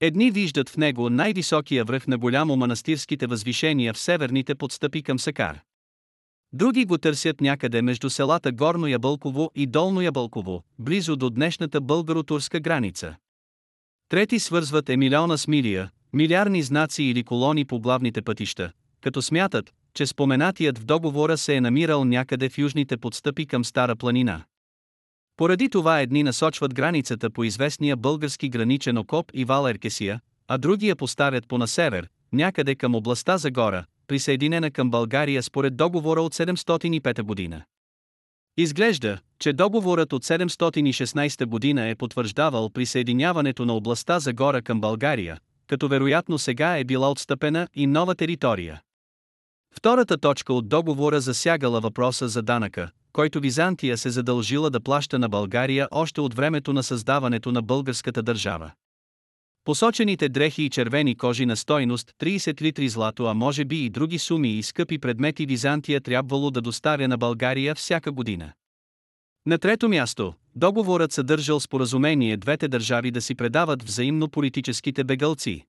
Едни 0.01 0.31
виждат 0.31 0.69
в 0.69 0.77
него 0.77 1.09
най-високия 1.09 1.85
връх 1.85 2.07
на 2.07 2.17
голямо 2.17 2.55
манастирските 2.55 3.27
възвишения 3.27 3.93
в 3.93 3.99
северните 3.99 4.55
подстъпи 4.55 5.03
към 5.03 5.19
Сакар. 5.19 5.59
Други 6.53 6.85
го 6.85 6.97
търсят 6.97 7.41
някъде 7.41 7.81
между 7.81 8.09
селата 8.09 8.51
Горно 8.51 8.87
Ябълково 8.87 9.51
и 9.55 9.67
Долно 9.67 10.01
Ябълково, 10.01 10.63
близо 10.79 11.15
до 11.15 11.29
днешната 11.29 11.81
българо-турска 11.81 12.59
граница. 12.59 13.15
Трети 14.09 14.39
свързват 14.39 14.89
Емилиона 14.89 15.37
с 15.37 15.47
Милия, 15.47 15.89
милиарни 16.13 16.63
знаци 16.63 17.03
или 17.03 17.23
колони 17.23 17.65
по 17.65 17.79
главните 17.79 18.21
пътища, 18.21 18.71
като 19.01 19.21
смятат, 19.21 19.73
че 19.93 20.07
споменатият 20.07 20.77
в 20.77 20.85
договора 20.85 21.37
се 21.37 21.55
е 21.55 21.61
намирал 21.61 22.05
някъде 22.05 22.49
в 22.49 22.57
южните 22.57 22.97
подстъпи 22.97 23.45
към 23.45 23.65
Стара 23.65 23.95
планина. 23.95 24.43
Поради 25.37 25.69
това 25.69 25.99
едни 25.99 26.23
насочват 26.23 26.73
границата 26.73 27.29
по 27.29 27.43
известния 27.43 27.97
български 27.97 28.49
граничен 28.49 28.97
окоп 28.97 29.31
и 29.33 29.45
Вал 29.45 29.67
Еркесия, 29.67 30.21
а 30.47 30.57
други 30.57 30.87
я 30.87 30.95
поставят 30.95 31.47
по 31.47 31.57
на 31.57 31.67
север, 31.67 32.09
някъде 32.33 32.75
към 32.75 32.95
областта 32.95 33.37
Загора, 33.37 33.85
присъединена 34.07 34.71
към 34.71 34.91
България 34.91 35.43
според 35.43 35.77
договора 35.77 36.21
от 36.21 36.35
705 36.35 37.21
година. 37.21 37.63
Изглежда, 38.57 39.17
че 39.39 39.53
договорът 39.53 40.13
от 40.13 40.25
716 40.25 41.45
година 41.45 41.87
е 41.87 41.95
потвърждавал 41.95 42.69
присъединяването 42.69 43.65
на 43.65 43.73
областта 43.73 44.19
Загора 44.19 44.61
към 44.61 44.81
България, 44.81 45.37
като 45.67 45.87
вероятно 45.87 46.39
сега 46.39 46.77
е 46.77 46.83
била 46.83 47.11
отстъпена 47.11 47.67
и 47.73 47.87
нова 47.87 48.15
територия. 48.15 48.81
Втората 49.75 50.17
точка 50.17 50.53
от 50.53 50.69
договора 50.69 51.21
засягала 51.21 51.81
въпроса 51.81 52.27
за 52.27 52.41
данъка, 52.41 52.91
който 53.13 53.39
Византия 53.39 53.97
се 53.97 54.09
задължила 54.09 54.69
да 54.69 54.79
плаща 54.79 55.19
на 55.19 55.29
България 55.29 55.87
още 55.91 56.21
от 56.21 56.33
времето 56.33 56.73
на 56.73 56.83
създаването 56.83 57.51
на 57.51 57.61
българската 57.61 58.23
държава. 58.23 58.71
Посочените 59.65 60.29
дрехи 60.29 60.63
и 60.63 60.69
червени 60.69 61.15
кожи 61.15 61.45
на 61.45 61.57
стойност 61.57 62.11
30 62.19 62.61
литри 62.61 62.89
злато, 62.89 63.25
а 63.25 63.33
може 63.33 63.65
би 63.65 63.85
и 63.85 63.89
други 63.89 64.19
суми 64.19 64.49
и 64.49 64.63
скъпи 64.63 64.97
предмети 64.97 65.45
Византия 65.45 66.01
трябвало 66.01 66.51
да 66.51 66.61
доставя 66.61 67.07
на 67.07 67.17
България 67.17 67.75
всяка 67.75 68.11
година. 68.11 68.53
На 69.45 69.57
трето 69.57 69.89
място, 69.89 70.33
договорът 70.55 71.11
съдържал 71.11 71.59
споразумение 71.59 72.37
двете 72.37 72.67
държави 72.67 73.11
да 73.11 73.21
си 73.21 73.35
предават 73.35 73.83
взаимно 73.83 74.29
политическите 74.29 75.03
бегалци. 75.03 75.65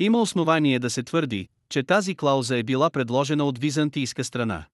Има 0.00 0.20
основание 0.20 0.78
да 0.78 0.90
се 0.90 1.02
твърди, 1.02 1.48
че 1.72 1.82
тази 1.82 2.14
клауза 2.14 2.58
е 2.58 2.62
била 2.62 2.90
предложена 2.90 3.44
от 3.44 3.58
византийска 3.58 4.24
страна. 4.24 4.64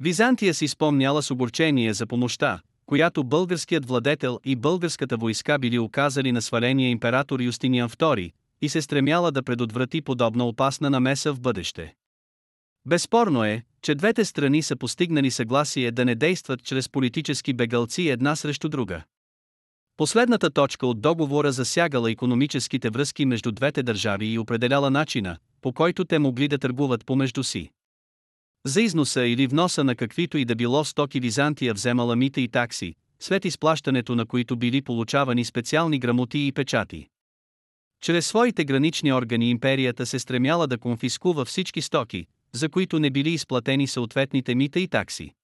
Византия 0.00 0.54
си 0.54 0.68
спомняла 0.68 1.22
с 1.22 1.30
огорчение 1.30 1.94
за 1.94 2.06
помощта, 2.06 2.60
която 2.86 3.24
българският 3.24 3.86
владетел 3.86 4.40
и 4.44 4.56
българската 4.56 5.16
войска 5.16 5.58
били 5.58 5.78
оказали 5.78 6.32
на 6.32 6.42
сваления 6.42 6.90
император 6.90 7.40
Юстиниан 7.40 7.88
II, 7.88 8.32
и 8.62 8.68
се 8.68 8.82
стремяла 8.82 9.32
да 9.32 9.42
предотврати 9.42 10.02
подобна 10.02 10.44
опасна 10.44 10.90
намеса 10.90 11.32
в 11.32 11.40
бъдеще. 11.40 11.94
Безспорно 12.86 13.44
е, 13.44 13.62
че 13.82 13.94
двете 13.94 14.24
страни 14.24 14.62
са 14.62 14.76
постигнали 14.76 15.30
съгласие 15.30 15.90
да 15.90 16.04
не 16.04 16.14
действат 16.14 16.62
чрез 16.62 16.88
политически 16.88 17.52
бегалци 17.52 18.08
една 18.08 18.36
срещу 18.36 18.68
друга. 18.68 19.02
Последната 19.96 20.50
точка 20.50 20.86
от 20.86 21.00
договора 21.00 21.52
засягала 21.52 22.10
економическите 22.10 22.90
връзки 22.90 23.24
между 23.26 23.52
двете 23.52 23.82
държави 23.82 24.26
и 24.26 24.38
определяла 24.38 24.90
начина, 24.90 25.38
по 25.62 25.72
който 25.72 26.04
те 26.04 26.18
могли 26.18 26.48
да 26.48 26.58
търгуват 26.58 27.06
помежду 27.06 27.42
си. 27.44 27.70
За 28.66 28.82
износа 28.82 29.26
или 29.26 29.46
вноса 29.46 29.84
на 29.84 29.96
каквито 29.96 30.38
и 30.38 30.44
да 30.44 30.54
било 30.54 30.84
стоки 30.84 31.20
Византия 31.20 31.74
вземала 31.74 32.16
мита 32.16 32.40
и 32.40 32.48
такси, 32.48 32.94
след 33.20 33.44
изплащането 33.44 34.14
на 34.14 34.26
които 34.26 34.56
били 34.56 34.82
получавани 34.82 35.44
специални 35.44 35.98
грамоти 35.98 36.46
и 36.46 36.52
печати. 36.52 37.08
Чрез 38.00 38.26
своите 38.26 38.64
гранични 38.64 39.12
органи 39.12 39.50
империята 39.50 40.06
се 40.06 40.18
стремяла 40.18 40.66
да 40.66 40.78
конфискува 40.78 41.44
всички 41.44 41.82
стоки, 41.82 42.26
за 42.52 42.68
които 42.68 42.98
не 42.98 43.10
били 43.10 43.30
изплатени 43.30 43.86
съответните 43.86 44.54
мита 44.54 44.80
и 44.80 44.88
такси. 44.88 45.34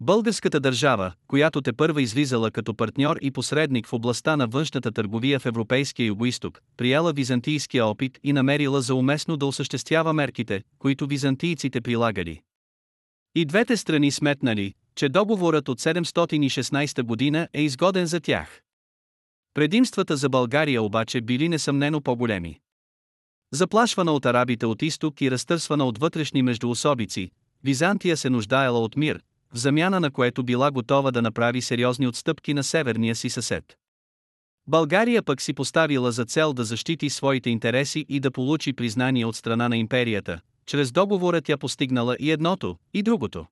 Българската 0.00 0.60
държава, 0.60 1.12
която 1.26 1.60
те 1.60 1.72
първа 1.72 2.02
излизала 2.02 2.50
като 2.50 2.74
партньор 2.74 3.18
и 3.20 3.30
посредник 3.30 3.86
в 3.86 3.92
областта 3.92 4.36
на 4.36 4.46
външната 4.46 4.92
търговия 4.92 5.40
в 5.40 5.46
Европейския 5.46 6.06
югоисток, 6.06 6.62
прияла 6.76 7.12
византийския 7.12 7.86
опит 7.86 8.18
и 8.22 8.32
намерила 8.32 8.80
за 8.80 8.94
уместно 8.94 9.36
да 9.36 9.46
осъществява 9.46 10.12
мерките, 10.12 10.62
които 10.78 11.06
византийците 11.06 11.80
прилагали. 11.80 12.40
И 13.34 13.44
двете 13.44 13.76
страни 13.76 14.10
сметнали, 14.10 14.74
че 14.94 15.08
договорът 15.08 15.68
от 15.68 15.80
716 15.80 17.02
година 17.02 17.48
е 17.52 17.62
изгоден 17.62 18.06
за 18.06 18.20
тях. 18.20 18.62
Предимствата 19.54 20.16
за 20.16 20.28
България 20.28 20.82
обаче 20.82 21.20
били 21.20 21.48
несъмнено 21.48 22.00
по-големи. 22.00 22.60
Заплашвана 23.52 24.12
от 24.12 24.26
арабите 24.26 24.66
от 24.66 24.82
изток 24.82 25.20
и 25.20 25.30
разтърсвана 25.30 25.84
от 25.84 25.98
вътрешни 25.98 26.42
междуособици, 26.42 27.30
Византия 27.64 28.16
се 28.16 28.30
нуждаела 28.30 28.78
от 28.78 28.96
мир, 28.96 29.22
в 29.54 29.58
замяна 29.58 30.00
на 30.00 30.10
което 30.10 30.42
била 30.42 30.70
готова 30.70 31.10
да 31.10 31.22
направи 31.22 31.62
сериозни 31.62 32.06
отстъпки 32.06 32.54
на 32.54 32.64
северния 32.64 33.16
си 33.16 33.30
съсед. 33.30 33.64
България 34.66 35.22
пък 35.22 35.42
си 35.42 35.52
поставила 35.52 36.12
за 36.12 36.24
цел 36.24 36.52
да 36.52 36.64
защити 36.64 37.10
своите 37.10 37.50
интереси 37.50 38.06
и 38.08 38.20
да 38.20 38.30
получи 38.30 38.72
признание 38.72 39.26
от 39.26 39.36
страна 39.36 39.68
на 39.68 39.76
империята, 39.76 40.40
чрез 40.66 40.92
договора 40.92 41.42
тя 41.42 41.56
постигнала 41.56 42.16
и 42.20 42.30
едното, 42.30 42.76
и 42.94 43.02
другото. 43.02 43.46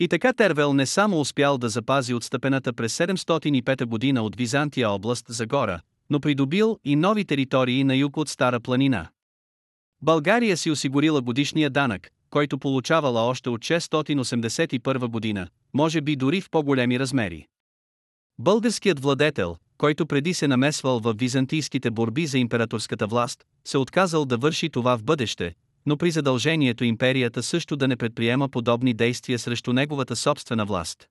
И 0.00 0.08
така 0.08 0.32
Тервел 0.32 0.72
не 0.72 0.86
само 0.86 1.20
успял 1.20 1.58
да 1.58 1.68
запази 1.68 2.14
отстъпената 2.14 2.72
през 2.72 2.98
705 2.98 3.84
година 3.84 4.22
от 4.22 4.36
Византия 4.36 4.90
област 4.90 5.26
Загора, 5.28 5.80
но 6.10 6.20
придобил 6.20 6.78
и 6.84 6.96
нови 6.96 7.24
територии 7.24 7.84
на 7.84 7.96
юг 7.96 8.16
от 8.16 8.28
Стара 8.28 8.60
планина. 8.60 9.08
България 10.02 10.56
си 10.56 10.70
осигурила 10.70 11.22
годишния 11.22 11.70
данък, 11.70 12.10
който 12.30 12.58
получавала 12.58 13.20
още 13.20 13.50
от 13.50 13.60
681 13.60 15.06
година, 15.06 15.48
може 15.74 16.00
би 16.00 16.16
дори 16.16 16.40
в 16.40 16.50
по-големи 16.50 16.98
размери. 16.98 17.46
Българският 18.38 19.00
владетел, 19.00 19.56
който 19.78 20.06
преди 20.06 20.34
се 20.34 20.48
намесвал 20.48 21.00
в 21.00 21.14
византийските 21.18 21.90
борби 21.90 22.26
за 22.26 22.38
императорската 22.38 23.06
власт, 23.06 23.44
се 23.64 23.78
отказал 23.78 24.24
да 24.24 24.36
върши 24.36 24.70
това 24.70 24.96
в 24.96 25.04
бъдеще, 25.04 25.54
но 25.86 25.96
при 25.96 26.10
задължението 26.10 26.84
империята 26.84 27.42
също 27.42 27.76
да 27.76 27.88
не 27.88 27.96
предприема 27.96 28.48
подобни 28.48 28.94
действия 28.94 29.38
срещу 29.38 29.72
неговата 29.72 30.16
собствена 30.16 30.64
власт. 30.64 31.08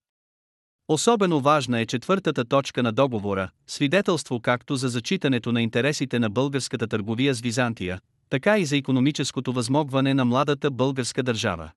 Особено 0.87 1.41
важна 1.41 1.79
е 1.79 1.85
четвъртата 1.85 2.45
точка 2.45 2.83
на 2.83 2.91
договора, 2.91 3.49
свидетелство 3.67 4.39
както 4.39 4.75
за 4.75 4.89
зачитането 4.89 5.51
на 5.51 5.61
интересите 5.61 6.19
на 6.19 6.29
българската 6.29 6.87
търговия 6.87 7.33
с 7.33 7.41
Византия, 7.41 7.99
така 8.29 8.57
и 8.57 8.65
за 8.65 8.77
економическото 8.77 9.53
възмогване 9.53 10.13
на 10.13 10.25
младата 10.25 10.71
българска 10.71 11.23
държава. 11.23 11.71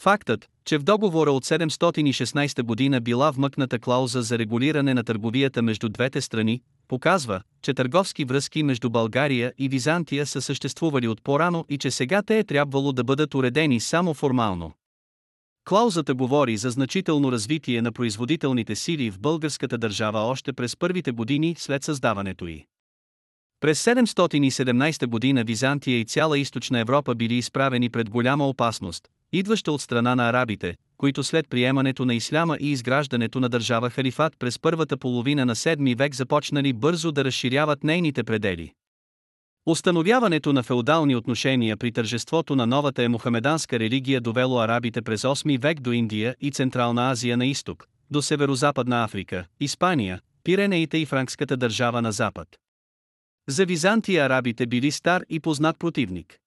Фактът, 0.00 0.48
че 0.64 0.78
в 0.78 0.82
договора 0.82 1.32
от 1.32 1.44
716 1.44 2.62
година 2.62 3.00
била 3.00 3.30
вмъкната 3.30 3.78
клауза 3.78 4.22
за 4.22 4.38
регулиране 4.38 4.94
на 4.94 5.04
търговията 5.04 5.62
между 5.62 5.88
двете 5.88 6.20
страни, 6.20 6.62
показва, 6.88 7.42
че 7.62 7.74
търговски 7.74 8.24
връзки 8.24 8.62
между 8.62 8.90
България 8.90 9.52
и 9.58 9.68
Византия 9.68 10.26
са 10.26 10.42
съществували 10.42 11.08
от 11.08 11.22
по-рано 11.22 11.64
и 11.68 11.78
че 11.78 11.90
сега 11.90 12.22
те 12.22 12.38
е 12.38 12.44
трябвало 12.44 12.92
да 12.92 13.04
бъдат 13.04 13.34
уредени 13.34 13.80
само 13.80 14.14
формално. 14.14 14.72
Клаузата 15.68 16.14
говори 16.14 16.56
за 16.56 16.70
значително 16.70 17.32
развитие 17.32 17.82
на 17.82 17.92
производителните 17.92 18.76
сили 18.76 19.10
в 19.10 19.20
българската 19.20 19.78
държава 19.78 20.18
още 20.18 20.52
през 20.52 20.76
първите 20.76 21.12
години 21.12 21.54
след 21.58 21.84
създаването 21.84 22.46
й. 22.46 22.66
През 23.62 23.84
717 23.84 25.06
година 25.06 25.44
Византия 25.44 26.00
и 26.00 26.04
цяла 26.04 26.38
източна 26.38 26.78
Европа 26.78 27.14
били 27.14 27.34
изправени 27.34 27.90
пред 27.90 28.10
голяма 28.10 28.48
опасност, 28.48 29.08
идваща 29.32 29.72
от 29.72 29.80
страна 29.80 30.14
на 30.14 30.28
арабите, 30.28 30.76
които 30.96 31.24
след 31.24 31.48
приемането 31.48 32.04
на 32.04 32.14
исляма 32.14 32.56
и 32.60 32.70
изграждането 32.70 33.40
на 33.40 33.48
държава 33.48 33.90
халифат 33.90 34.38
през 34.38 34.58
първата 34.58 34.96
половина 34.96 35.44
на 35.44 35.54
7 35.54 35.96
век 35.96 36.14
започнали 36.14 36.72
бързо 36.72 37.12
да 37.12 37.24
разширяват 37.24 37.84
нейните 37.84 38.24
предели. 38.24 38.72
Установяването 39.66 40.52
на 40.52 40.62
феодални 40.62 41.16
отношения 41.16 41.76
при 41.76 41.92
тържеството 41.92 42.56
на 42.56 42.66
новата 42.66 43.02
е 43.02 43.08
мухамеданска 43.08 43.78
религия 43.78 44.20
довело 44.20 44.58
арабите 44.60 45.02
през 45.02 45.22
8 45.22 45.60
век 45.60 45.80
до 45.80 45.92
Индия 45.92 46.36
и 46.40 46.50
Централна 46.50 47.10
Азия 47.10 47.36
на 47.36 47.46
изток, 47.46 47.88
до 48.10 48.22
Северо-Западна 48.22 49.04
Африка, 49.04 49.44
Испания, 49.60 50.20
Пиренеите 50.44 50.98
и 50.98 51.06
франкската 51.06 51.56
държава 51.56 52.02
на 52.02 52.12
запад. 52.12 52.48
За 53.48 53.64
Византия 53.64 54.24
арабите 54.24 54.66
били 54.66 54.90
стар 54.90 55.24
и 55.28 55.40
познат 55.40 55.78
противник. 55.78 56.38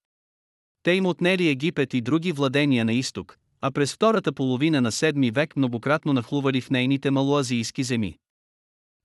Те 0.82 0.92
им 0.92 1.06
отнели 1.06 1.48
Египет 1.48 1.94
и 1.94 2.00
други 2.00 2.32
владения 2.32 2.84
на 2.84 2.92
изток, 2.92 3.38
а 3.60 3.70
през 3.70 3.94
втората 3.94 4.32
половина 4.32 4.80
на 4.80 4.92
7 4.92 5.32
век 5.34 5.56
многократно 5.56 6.12
нахлували 6.12 6.60
в 6.60 6.70
нейните 6.70 7.10
малоазийски 7.10 7.82
земи. 7.84 8.16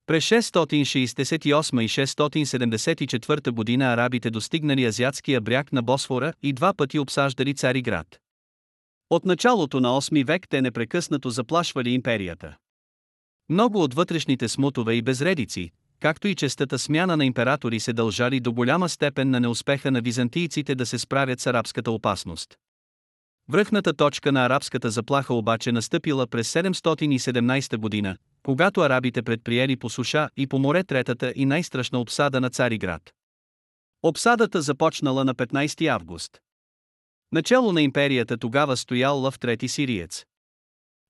През 0.06 0.24
668 0.24 1.82
и 1.82 1.88
674 1.88 3.50
година 3.50 3.92
арабите 3.92 4.30
достигнали 4.30 4.84
азиатския 4.84 5.40
бряг 5.40 5.72
на 5.72 5.82
Босфора 5.82 6.32
и 6.42 6.52
два 6.52 6.74
пъти 6.74 6.98
обсаждали 6.98 7.54
Цариград. 7.54 8.20
От 9.10 9.24
началото 9.24 9.80
на 9.80 9.88
8 9.88 10.24
век 10.24 10.48
те 10.48 10.62
непрекъснато 10.62 11.30
заплашвали 11.30 11.90
империята. 11.90 12.56
Много 13.48 13.82
от 13.82 13.94
вътрешните 13.94 14.48
смутове 14.48 14.94
и 14.94 15.02
безредици, 15.02 15.72
както 16.02 16.28
и 16.28 16.34
честата 16.34 16.78
смяна 16.78 17.16
на 17.16 17.24
императори 17.24 17.80
се 17.80 17.92
дължали 17.92 18.40
до 18.40 18.52
голяма 18.52 18.88
степен 18.88 19.30
на 19.30 19.40
неуспеха 19.40 19.90
на 19.90 20.00
византийците 20.00 20.74
да 20.74 20.86
се 20.86 20.98
справят 20.98 21.40
с 21.40 21.46
арабската 21.46 21.90
опасност. 21.90 22.56
Връхната 23.48 23.92
точка 23.94 24.32
на 24.32 24.46
арабската 24.46 24.90
заплаха 24.90 25.34
обаче 25.34 25.72
настъпила 25.72 26.26
през 26.26 26.52
717 26.52 27.76
година, 27.76 28.16
когато 28.42 28.80
арабите 28.80 29.22
предприели 29.22 29.76
по 29.76 29.90
суша 29.90 30.28
и 30.36 30.46
по 30.46 30.58
море 30.58 30.84
третата 30.84 31.32
и 31.36 31.44
най-страшна 31.44 32.00
обсада 32.00 32.40
на 32.40 32.50
Цариград. 32.50 33.02
Обсадата 34.02 34.62
започнала 34.62 35.24
на 35.24 35.34
15 35.34 35.86
август. 35.88 36.40
Начало 37.32 37.72
на 37.72 37.82
империята 37.82 38.38
тогава 38.38 38.76
стоял 38.76 39.18
Лъв 39.18 39.38
трети 39.38 39.68
сириец. 39.68 40.24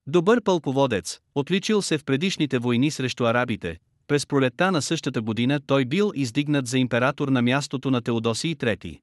Добър 0.06 0.42
пълководец, 0.42 1.20
отличил 1.34 1.82
се 1.82 1.98
в 1.98 2.04
предишните 2.04 2.58
войни 2.58 2.90
срещу 2.90 3.24
арабите, 3.24 3.78
през 4.06 4.26
пролетта 4.26 4.72
на 4.72 4.82
същата 4.82 5.22
година 5.22 5.60
той 5.66 5.84
бил 5.84 6.12
издигнат 6.14 6.66
за 6.66 6.78
император 6.78 7.28
на 7.28 7.42
мястото 7.42 7.90
на 7.90 8.02
Теодосий 8.02 8.54
III. 8.54 9.00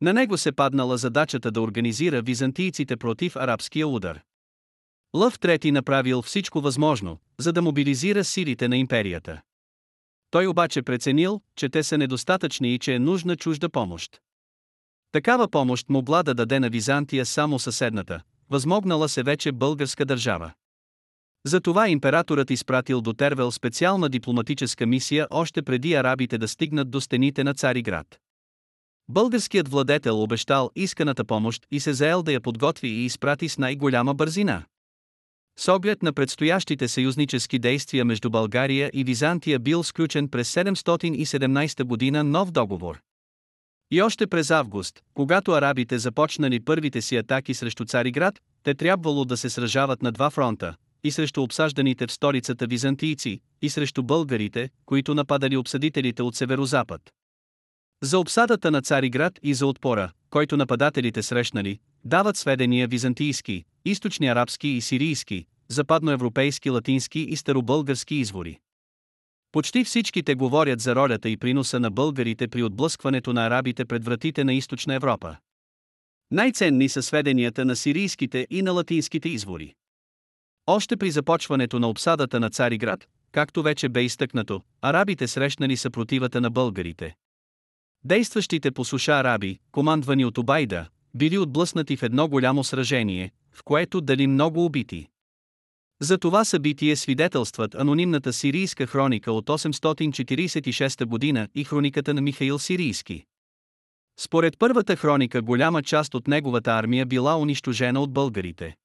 На 0.00 0.12
него 0.12 0.38
се 0.38 0.52
паднала 0.52 0.98
задачата 0.98 1.50
да 1.50 1.60
организира 1.60 2.22
византийците 2.22 2.96
против 2.96 3.36
арабския 3.36 3.88
удар. 3.88 4.20
Лъв 5.14 5.38
III 5.38 5.70
направил 5.70 6.22
всичко 6.22 6.60
възможно, 6.60 7.18
за 7.38 7.52
да 7.52 7.62
мобилизира 7.62 8.24
силите 8.24 8.68
на 8.68 8.76
империята. 8.76 9.40
Той 10.30 10.46
обаче 10.46 10.82
преценил, 10.82 11.40
че 11.56 11.68
те 11.68 11.82
са 11.82 11.98
недостатъчни 11.98 12.74
и 12.74 12.78
че 12.78 12.94
е 12.94 12.98
нужна 12.98 13.36
чужда 13.36 13.68
помощ. 13.68 14.20
Такава 15.12 15.48
помощ 15.48 15.88
могла 15.88 16.22
да 16.22 16.34
даде 16.34 16.60
на 16.60 16.70
Византия 16.70 17.26
само 17.26 17.58
съседната, 17.58 18.20
възмогнала 18.50 19.08
се 19.08 19.22
вече 19.22 19.52
българска 19.52 20.04
държава. 20.04 20.52
Затова 21.46 21.88
императорът 21.88 22.50
изпратил 22.50 23.00
до 23.00 23.12
Тервел 23.12 23.50
специална 23.50 24.08
дипломатическа 24.08 24.86
мисия 24.86 25.26
още 25.30 25.62
преди 25.62 25.94
арабите 25.94 26.38
да 26.38 26.48
стигнат 26.48 26.90
до 26.90 27.00
стените 27.00 27.44
на 27.44 27.54
Цариград. 27.54 28.06
Българският 29.08 29.68
владетел 29.68 30.22
обещал 30.22 30.70
исканата 30.76 31.24
помощ 31.24 31.66
и 31.70 31.80
се 31.80 31.92
заел 31.92 32.22
да 32.22 32.32
я 32.32 32.40
подготви 32.40 32.88
и 32.88 33.04
изпрати 33.04 33.48
с 33.48 33.58
най-голяма 33.58 34.14
бързина. 34.14 34.62
С 35.58 35.68
оглед 35.68 36.02
на 36.02 36.12
предстоящите 36.12 36.88
съюзнически 36.88 37.58
действия 37.58 38.04
между 38.04 38.30
България 38.30 38.90
и 38.94 39.04
Византия 39.04 39.58
бил 39.58 39.84
сключен 39.84 40.28
през 40.28 40.54
717 40.54 41.84
година 41.84 42.24
нов 42.24 42.50
договор. 42.50 43.00
И 43.90 44.02
още 44.02 44.26
през 44.26 44.50
август, 44.50 45.00
когато 45.14 45.52
арабите 45.52 45.98
започнали 45.98 46.60
първите 46.60 47.02
си 47.02 47.16
атаки 47.16 47.54
срещу 47.54 47.84
Цариград, 47.84 48.40
те 48.62 48.74
трябвало 48.74 49.24
да 49.24 49.36
се 49.36 49.50
сражават 49.50 50.02
на 50.02 50.12
два 50.12 50.30
фронта, 50.30 50.74
и 51.04 51.10
срещу 51.10 51.42
обсажданите 51.42 52.06
в 52.06 52.12
столицата 52.12 52.66
византийци, 52.66 53.40
и 53.62 53.70
срещу 53.70 54.02
българите, 54.02 54.70
които 54.86 55.14
нападали 55.14 55.56
обсъдителите 55.56 56.22
от 56.22 56.36
северозапад. 56.36 57.10
За 58.02 58.18
обсадата 58.18 58.70
на 58.70 58.82
Цариград 58.82 59.38
и 59.42 59.54
за 59.54 59.66
отпора, 59.66 60.10
който 60.30 60.56
нападателите 60.56 61.22
срещнали, 61.22 61.78
дават 62.04 62.36
сведения 62.36 62.88
византийски, 62.88 63.64
източни 63.84 64.28
арабски 64.28 64.68
и 64.68 64.80
сирийски, 64.80 65.46
западноевропейски 65.68 66.70
латински 66.70 67.20
и 67.20 67.36
старобългарски 67.36 68.14
извори. 68.14 68.58
Почти 69.52 69.84
всичките 69.84 70.34
говорят 70.34 70.80
за 70.80 70.94
ролята 70.94 71.28
и 71.28 71.36
приноса 71.36 71.80
на 71.80 71.90
българите 71.90 72.48
при 72.48 72.62
отблъскването 72.62 73.32
на 73.32 73.46
арабите 73.46 73.84
пред 73.84 74.04
вратите 74.04 74.44
на 74.44 74.52
източна 74.54 74.94
Европа. 74.94 75.36
Най-ценни 76.30 76.88
са 76.88 77.02
сведенията 77.02 77.64
на 77.64 77.76
сирийските 77.76 78.46
и 78.50 78.62
на 78.62 78.72
латинските 78.72 79.28
извори. 79.28 79.74
Още 80.72 80.96
при 80.96 81.10
започването 81.10 81.78
на 81.78 81.88
обсадата 81.88 82.40
на 82.40 82.50
Цариград, 82.50 83.08
както 83.32 83.62
вече 83.62 83.88
бе 83.88 84.02
изтъкнато, 84.02 84.62
арабите 84.82 85.28
срещнали 85.28 85.76
съпротивата 85.76 86.40
на 86.40 86.50
българите. 86.50 87.14
Действащите 88.04 88.70
по 88.70 88.84
суша 88.84 89.12
араби, 89.12 89.58
командвани 89.72 90.24
от 90.24 90.38
Обайда, 90.38 90.88
били 91.14 91.38
отблъснати 91.38 91.96
в 91.96 92.02
едно 92.02 92.28
голямо 92.28 92.64
сражение, 92.64 93.30
в 93.52 93.62
което 93.64 94.00
дали 94.00 94.26
много 94.26 94.64
убити. 94.64 95.06
За 96.00 96.18
това 96.18 96.44
събитие 96.44 96.96
свидетелстват 96.96 97.74
анонимната 97.74 98.32
сирийска 98.32 98.86
хроника 98.86 99.32
от 99.32 99.46
846 99.46 101.04
година 101.04 101.48
и 101.54 101.64
хрониката 101.64 102.14
на 102.14 102.20
Михаил 102.20 102.58
Сирийски. 102.58 103.24
Според 104.20 104.58
първата 104.58 104.96
хроника 104.96 105.42
голяма 105.42 105.82
част 105.82 106.14
от 106.14 106.28
неговата 106.28 106.70
армия 106.70 107.06
била 107.06 107.38
унищожена 107.38 108.00
от 108.00 108.12
българите. 108.12 108.76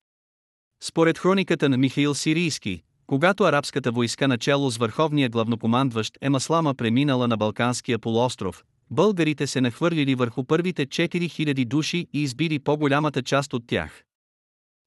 Според 0.88 1.18
хрониката 1.18 1.70
на 1.70 1.78
Михаил 1.78 2.16
Сирийски, 2.16 2.82
когато 3.08 3.44
арабската 3.44 3.92
войска 3.92 4.28
начало 4.28 4.70
с 4.70 4.78
върховния 4.78 5.30
главнокомандващ 5.30 6.18
Емаслама 6.22 6.76
преминала 6.76 7.28
на 7.28 7.38
Балканския 7.38 8.00
полуостров, 8.00 8.64
българите 8.92 9.48
се 9.48 9.62
нахвърлили 9.62 10.16
върху 10.16 10.44
първите 10.44 10.86
4000 10.86 11.66
души 11.66 12.08
и 12.14 12.24
избили 12.24 12.60
по-голямата 12.60 13.24
част 13.24 13.54
от 13.54 13.68
тях. 13.68 14.04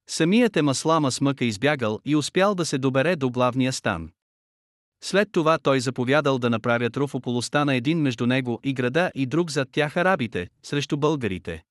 Самият 0.09 0.57
Емаслама 0.57 1.13
с 1.13 1.21
мъка 1.21 1.45
избягал 1.45 2.01
и 2.05 2.17
успял 2.17 2.55
да 2.55 2.65
се 2.65 2.79
добере 2.79 3.17
до 3.17 3.31
главния 3.31 3.73
стан. 3.73 4.11
След 5.05 5.29
това 5.33 5.59
той 5.59 5.81
заповядал 5.81 6.39
да 6.39 6.51
направят 6.51 6.97
руф 6.97 7.15
около 7.15 7.43
стана 7.43 7.75
един 7.75 7.99
между 7.99 8.27
него 8.27 8.61
и 8.65 8.75
града 8.75 9.11
и 9.15 9.27
друг 9.27 9.51
зад 9.51 9.69
тях 9.73 9.97
арабите, 9.97 10.49
срещу 10.63 10.97
българите. 10.97 11.63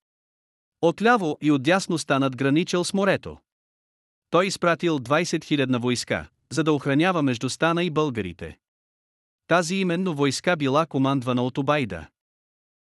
Отляво 0.82 1.38
и 1.42 1.52
отдясно 1.52 1.98
станат 1.98 2.36
граничил 2.36 2.84
с 2.84 2.94
морето. 2.94 3.38
Той 4.30 4.48
изпратил 4.48 5.00
20 5.00 5.24
000 5.24 5.82
войска, 5.82 6.28
за 6.50 6.64
да 6.64 6.74
охранява 6.74 7.22
между 7.22 7.50
стана 7.50 7.84
и 7.84 7.90
българите. 7.90 8.58
Тази 9.48 9.76
именно 9.76 10.14
войска 10.14 10.56
била 10.56 10.86
командвана 10.86 11.44
от 11.44 11.58
Обайда. 11.58 12.08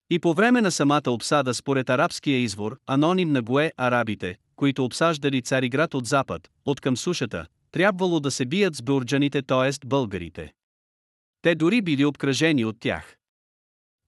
И 0.10 0.20
по 0.20 0.34
време 0.34 0.62
на 0.62 0.72
самата 0.72 1.08
обсада 1.08 1.54
според 1.54 1.90
арабския 1.90 2.38
извор, 2.38 2.80
аноним 2.88 3.32
на 3.32 3.42
Гое 3.42 3.72
арабите, 3.78 4.38
които 4.56 4.86
обсаждали 4.86 5.42
Цариград 5.42 5.94
от 5.94 6.06
запад, 6.06 6.50
от 6.66 6.82
към 6.82 6.98
сушата, 6.98 7.46
трябвало 7.72 8.20
да 8.20 8.32
се 8.32 8.46
бият 8.46 8.76
с 8.76 8.82
бурджаните, 8.82 9.42
т.е. 9.42 9.88
българите. 9.88 10.54
Те 11.42 11.56
дори 11.56 11.82
били 11.82 12.06
обкръжени 12.06 12.66
от 12.66 12.80
тях. 12.80 13.16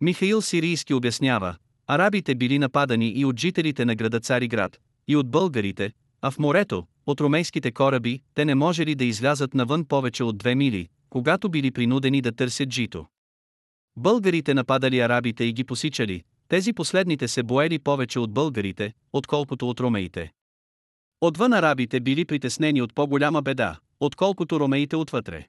Михаил 0.02 0.42
Сирийски 0.42 0.94
обяснява, 0.94 1.56
арабите 1.88 2.36
били 2.36 2.60
нападани 2.60 3.10
и 3.10 3.26
от 3.26 3.40
жителите 3.40 3.86
на 3.86 3.96
града 3.96 4.20
Цариград, 4.20 4.80
и 5.08 5.16
от 5.16 5.32
българите, 5.32 5.92
а 6.22 6.32
в 6.32 6.40
морето, 6.40 6.88
от 7.10 7.22
румейските 7.22 7.72
кораби, 7.72 8.22
те 8.34 8.46
не 8.46 8.56
можели 8.56 8.96
да 8.96 9.06
излязат 9.06 9.54
навън 9.54 9.86
повече 9.86 10.24
от 10.24 10.38
две 10.38 10.56
мили, 10.56 10.88
когато 11.10 11.50
били 11.50 11.72
принудени 11.72 12.22
да 12.22 12.32
търсят 12.32 12.74
жито. 12.74 13.06
Българите 13.98 14.54
нападали 14.54 15.00
арабите 15.00 15.44
и 15.44 15.54
ги 15.54 15.64
посичали, 15.64 16.24
тези 16.48 16.74
последните 16.74 17.28
се 17.28 17.44
боели 17.44 17.80
повече 17.80 18.20
от 18.20 18.34
българите, 18.34 18.94
отколкото 19.14 19.70
от 19.70 19.80
ромеите. 19.80 20.32
Отвън 21.22 21.54
арабите 21.54 22.00
били 22.00 22.26
притеснени 22.26 22.82
от 22.82 22.96
по-голяма 22.96 23.42
беда, 23.42 23.80
отколкото 24.00 24.60
ромеите 24.60 24.96
отвътре. 24.96 25.48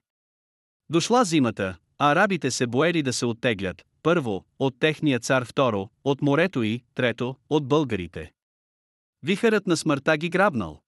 Дошла 0.90 1.24
зимата, 1.24 1.76
а 1.98 2.12
арабите 2.12 2.50
се 2.50 2.66
боели 2.66 3.02
да 3.02 3.12
се 3.12 3.26
оттеглят, 3.26 3.82
първо, 4.02 4.44
от 4.58 4.74
техния 4.78 5.18
цар 5.18 5.44
второ, 5.44 5.88
от 6.04 6.22
морето 6.22 6.62
и, 6.62 6.82
трето, 6.94 7.36
от 7.50 7.68
българите. 7.68 8.32
Вихърът 9.22 9.66
на 9.66 9.76
смъртта 9.76 10.16
ги 10.16 10.28
грабнал. 10.28 10.80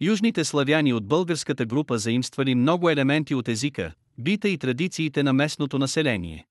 Южните 0.00 0.44
славяни 0.44 0.92
от 0.92 1.06
българската 1.06 1.66
група 1.66 1.98
заимствали 1.98 2.54
много 2.54 2.90
елементи 2.90 3.34
от 3.34 3.48
езика, 3.48 3.92
бита 4.18 4.48
и 4.48 4.58
традициите 4.58 5.22
на 5.22 5.32
местното 5.32 5.78
население. 5.78 6.46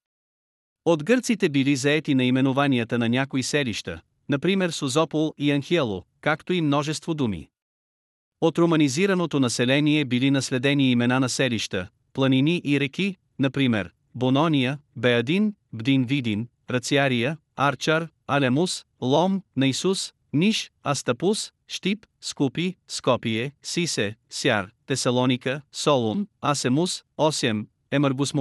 От 0.85 1.03
гърците 1.03 1.49
били 1.49 1.75
заети 1.75 2.15
наименованията 2.15 2.97
на 2.97 3.09
някои 3.09 3.43
селища, 3.43 4.01
например 4.29 4.69
Созопол 4.69 5.33
и 5.37 5.51
Анхиело, 5.51 6.03
както 6.21 6.53
и 6.53 6.61
множество 6.61 7.13
думи. 7.13 7.49
От 8.41 8.57
романизираното 8.57 9.39
население 9.39 10.05
били 10.05 10.31
наследени 10.31 10.91
имена 10.91 11.19
на 11.19 11.29
селища, 11.29 11.87
планини 12.13 12.61
и 12.65 12.79
реки, 12.79 13.15
например 13.39 13.91
Бонония, 14.15 14.79
Беадин, 14.95 15.53
Бдин 15.73 16.05
Видин, 16.05 16.47
Рациария, 16.69 17.37
Арчар, 17.55 18.07
Алемус, 18.27 18.85
Лом, 19.01 19.41
Наисус, 19.55 20.13
Ниш, 20.33 20.71
Астапус, 20.83 21.51
Штип, 21.67 22.05
Скупи, 22.19 22.75
Скопие, 22.87 23.53
Сисе, 23.61 24.15
Сяр, 24.29 24.71
Тесалоника, 24.85 25.61
Солун, 25.71 26.27
Асемус, 26.41 27.03
Осем, 27.17 27.67
Емаргус 27.91 28.33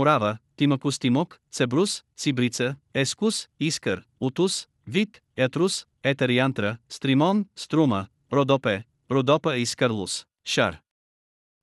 Тимакус 0.57 0.99
Тимок, 0.99 1.41
Цебрус, 1.51 2.05
Цибрица, 2.17 2.77
Ескус, 2.95 3.49
Искър, 3.61 4.05
Утус, 4.21 4.69
Вит, 4.87 5.21
Етрус, 5.37 5.87
Етариантра, 6.03 6.77
Стримон, 6.89 7.47
Струма, 7.57 8.07
Родопе, 8.33 8.85
Родопа 9.11 9.57
и 9.57 9.67
Скарлус, 9.67 10.27
Шар. 10.45 10.81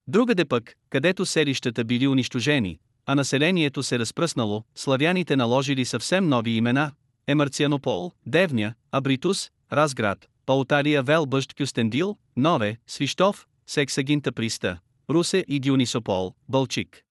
Другаде 0.08 0.45
пък, 0.45 0.76
където 0.89 1.26
селищата 1.26 1.84
били 1.84 2.08
унищожени, 2.08 2.80
а 3.06 3.15
населението 3.15 3.84
се 3.84 4.00
разпръснало, 4.00 4.63
славяните 4.76 5.36
наложили 5.36 5.86
съвсем 5.86 6.30
нови 6.30 6.52
имена– 6.52 6.91
Емарцианопол, 7.28 8.12
Девня, 8.26 8.74
Абритус, 8.91 9.52
Разград, 9.71 10.28
Паутария 10.45 11.04
Велбъщ 11.04 11.54
Кюстендил, 11.58 12.17
Нове, 12.38 12.77
Свищов, 12.88 13.47
Сексагинта 13.67 14.32
Приста, 14.32 14.80
Русе 15.10 15.45
и 15.47 15.60
Дионисопол, 15.60 16.34
Бълчик. 16.49 17.04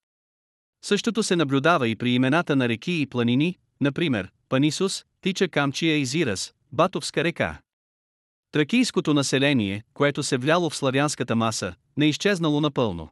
Същото 0.83 1.23
се 1.23 1.37
наблюдава 1.37 1.89
и 1.89 1.97
при 1.97 2.11
имената 2.11 2.57
на 2.57 2.69
реки 2.69 2.93
и 2.93 3.07
планини, 3.07 3.59
например, 3.81 4.31
Панисус, 4.49 5.05
Тича 5.21 5.49
Камчия 5.49 5.97
и 5.97 6.07
Зирас, 6.07 6.55
Батовска 6.73 7.25
река. 7.25 7.61
Тракийското 8.53 9.15
население, 9.15 9.83
което 9.95 10.23
се 10.23 10.37
вляло 10.37 10.71
в 10.71 10.77
славянската 10.77 11.37
маса, 11.37 11.75
не 11.97 12.07
изчезнало 12.07 12.61
напълно. 12.61 13.09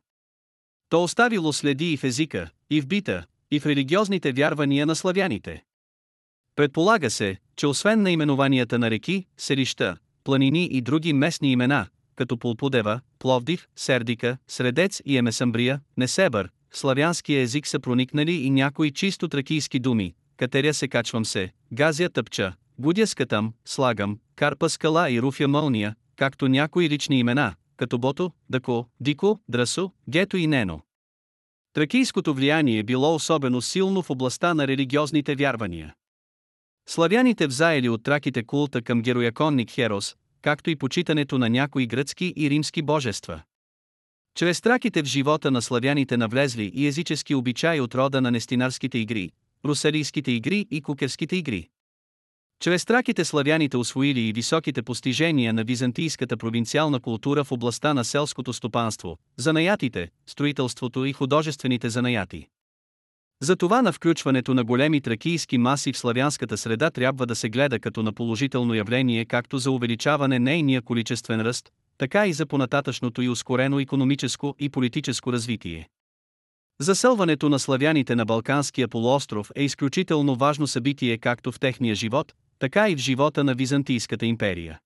То 0.88 1.02
оставило 1.02 1.52
следи 1.52 1.92
и 1.92 1.96
в 1.96 2.04
езика, 2.04 2.50
и 2.70 2.81
в 2.81 2.87
бита, 2.87 3.26
и 3.50 3.61
в 3.61 3.66
религиозните 3.66 4.33
вярвания 4.33 4.87
на 4.87 4.96
славяните. 4.96 5.64
Предполага 6.57 7.11
се, 7.11 7.37
че 7.57 7.66
освен 7.66 8.02
наименованията 8.02 8.78
на 8.78 8.90
реки, 8.90 9.26
селища, 9.37 9.96
планини 10.28 10.64
и 10.64 10.80
други 10.80 11.12
местни 11.12 11.52
имена, 11.52 11.86
като 12.16 12.36
Полпудева, 12.36 13.00
Пловдив, 13.18 13.68
Сердика, 13.76 14.36
Средец 14.48 15.02
и 15.04 15.16
Емесамбрия, 15.16 15.80
Несебър, 15.96 16.48
в 16.70 16.78
славянския 16.78 17.40
език 17.40 17.66
са 17.66 17.80
проникнали 17.80 18.32
и 18.32 18.50
някои 18.50 18.90
чисто 18.90 19.28
тракийски 19.28 19.78
думи, 19.78 20.14
катеря 20.36 20.74
се 20.74 20.88
качвам 20.88 21.24
се, 21.24 21.52
газя 21.72 22.08
тъпча, 22.08 22.52
будя 22.78 23.06
скатам, 23.06 23.52
слагам, 23.64 24.18
карпа 24.36 24.68
скала 24.68 25.10
и 25.10 25.22
руфя 25.22 25.48
мълния, 25.48 25.94
както 26.16 26.48
някои 26.48 26.88
лични 26.88 27.18
имена, 27.18 27.54
като 27.76 27.98
Бото, 27.98 28.32
Дако, 28.50 28.86
Дико, 29.00 29.40
Драсо, 29.48 29.92
Гето 30.08 30.36
и 30.36 30.46
Нено. 30.46 30.80
Тракийското 31.72 32.34
влияние 32.34 32.82
било 32.82 33.14
особено 33.14 33.62
силно 33.62 34.02
в 34.02 34.10
областта 34.10 34.54
на 34.54 34.68
религиозните 34.68 35.34
вярвания. 35.34 35.94
Славяните 36.90 37.46
взаели 37.46 37.88
от 37.88 38.03
траките 38.03 38.42
култа 38.42 38.83
към 38.83 39.03
герояконник 39.03 39.70
Херос, 39.70 40.16
както 40.42 40.70
и 40.70 40.77
почитането 40.77 41.38
на 41.38 41.51
някои 41.51 41.87
гръцки 41.87 42.35
и 42.37 42.51
римски 42.51 42.83
божества. 42.83 43.42
Чрез 44.35 44.61
траките 44.61 45.03
в 45.03 45.07
живота 45.07 45.51
на 45.51 45.62
славяните 45.62 46.16
навлезли 46.16 46.72
и 46.74 46.87
езически 46.87 47.35
обичаи 47.35 47.81
от 47.81 47.94
рода 47.94 48.20
на 48.20 48.31
нестинарските 48.31 48.98
игри, 48.98 49.31
русалийските 49.64 50.33
игри 50.33 50.66
и 50.70 50.83
кукерските 50.83 51.37
игри. 51.37 51.68
Чрез 52.61 52.85
траките 52.85 53.24
славяните 53.24 53.77
освоили 53.77 54.20
и 54.20 54.33
високите 54.33 54.83
постижения 54.83 55.53
на 55.53 55.64
византийската 55.64 56.37
провинциална 56.37 57.01
култура 57.01 57.44
в 57.44 57.53
областта 57.53 57.94
на 57.94 58.05
селското 58.05 58.53
стопанство, 58.53 59.18
занаятите, 59.37 60.11
строителството 60.27 61.05
и 61.05 61.12
художествените 61.12 61.90
занаяти. 61.90 62.48
Затова 63.42 63.83
на 63.83 63.92
включването 63.92 64.55
на 64.55 64.64
големи 64.64 65.01
тракийски 65.01 65.59
маси 65.59 65.92
в 65.92 65.98
славянската 65.98 66.59
среда 66.59 66.90
трябва 66.90 67.27
да 67.27 67.37
се 67.37 67.48
гледа 67.48 67.81
като 67.81 68.03
на 68.03 68.12
положително 68.12 68.74
явление 68.74 69.24
както 69.24 69.59
за 69.59 69.70
увеличаване 69.70 70.38
нейния 70.38 70.83
количествен 70.83 71.40
ръст, 71.40 71.70
така 71.98 72.27
и 72.27 72.33
за 72.33 72.46
понататъчното 72.46 73.22
и 73.22 73.29
ускорено 73.29 73.81
економическо 73.81 74.55
и 74.59 74.68
политическо 74.68 75.33
развитие. 75.33 75.88
Заселването 76.81 77.48
на 77.48 77.59
славяните 77.59 78.14
на 78.14 78.24
Балканския 78.24 78.88
полуостров 78.88 79.51
е 79.57 79.62
изключително 79.62 80.35
важно 80.35 80.66
събитие 80.66 81.18
както 81.18 81.53
в 81.53 81.61
техния 81.61 81.94
живот, 81.94 82.33
така 82.59 82.88
и 82.88 82.96
в 82.96 82.98
живота 82.98 83.44
на 83.44 83.55
Византийската 83.55 84.27
империя. 84.27 84.79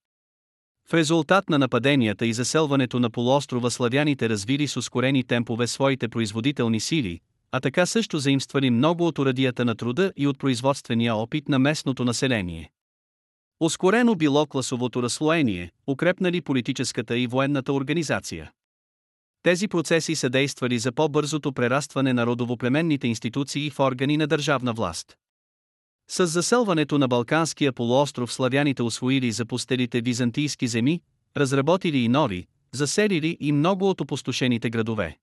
В 0.88 0.94
резултат 0.94 1.50
на 1.50 1.58
нападенията 1.58 2.26
и 2.26 2.32
заселването 2.32 3.00
на 3.00 3.10
полуострова 3.10 3.70
славяните 3.70 4.28
развили 4.28 4.68
с 4.68 4.76
ускорени 4.76 5.24
темпове 5.24 5.66
своите 5.66 6.08
производителни 6.08 6.80
сили, 6.80 7.20
а 7.52 7.60
така 7.60 7.86
също 7.86 8.18
заимствали 8.18 8.70
много 8.70 9.06
от 9.06 9.18
урадията 9.18 9.64
на 9.64 9.74
труда 9.74 10.12
и 10.16 10.26
от 10.26 10.38
производствения 10.38 11.16
опит 11.16 11.48
на 11.48 11.58
местното 11.58 12.04
население. 12.04 12.70
Ускорено 13.60 14.14
било 14.14 14.46
класовото 14.46 15.02
разслоение, 15.02 15.70
укрепнали 15.86 16.40
политическата 16.40 17.18
и 17.18 17.26
военната 17.26 17.72
организация. 17.72 18.50
Тези 19.42 19.68
процеси 19.68 20.14
са 20.14 20.30
действали 20.30 20.78
за 20.78 20.92
по-бързото 20.92 21.52
прерастване 21.52 22.12
на 22.12 22.26
родовоплеменните 22.26 23.08
институции 23.08 23.70
в 23.70 23.80
органи 23.80 24.16
на 24.16 24.26
държавна 24.26 24.72
власт. 24.72 25.16
С 26.08 26.26
заселването 26.26 26.98
на 26.98 27.08
Балканския 27.08 27.72
полуостров 27.72 28.32
славяните 28.32 28.82
освоили 28.82 29.32
запустелите 29.32 30.00
византийски 30.00 30.68
земи, 30.68 31.00
разработили 31.36 31.98
и 31.98 32.08
нови, 32.08 32.46
заселили 32.72 33.36
и 33.40 33.52
много 33.52 33.90
от 33.90 34.00
опустошените 34.00 34.70
градове. 34.70 35.18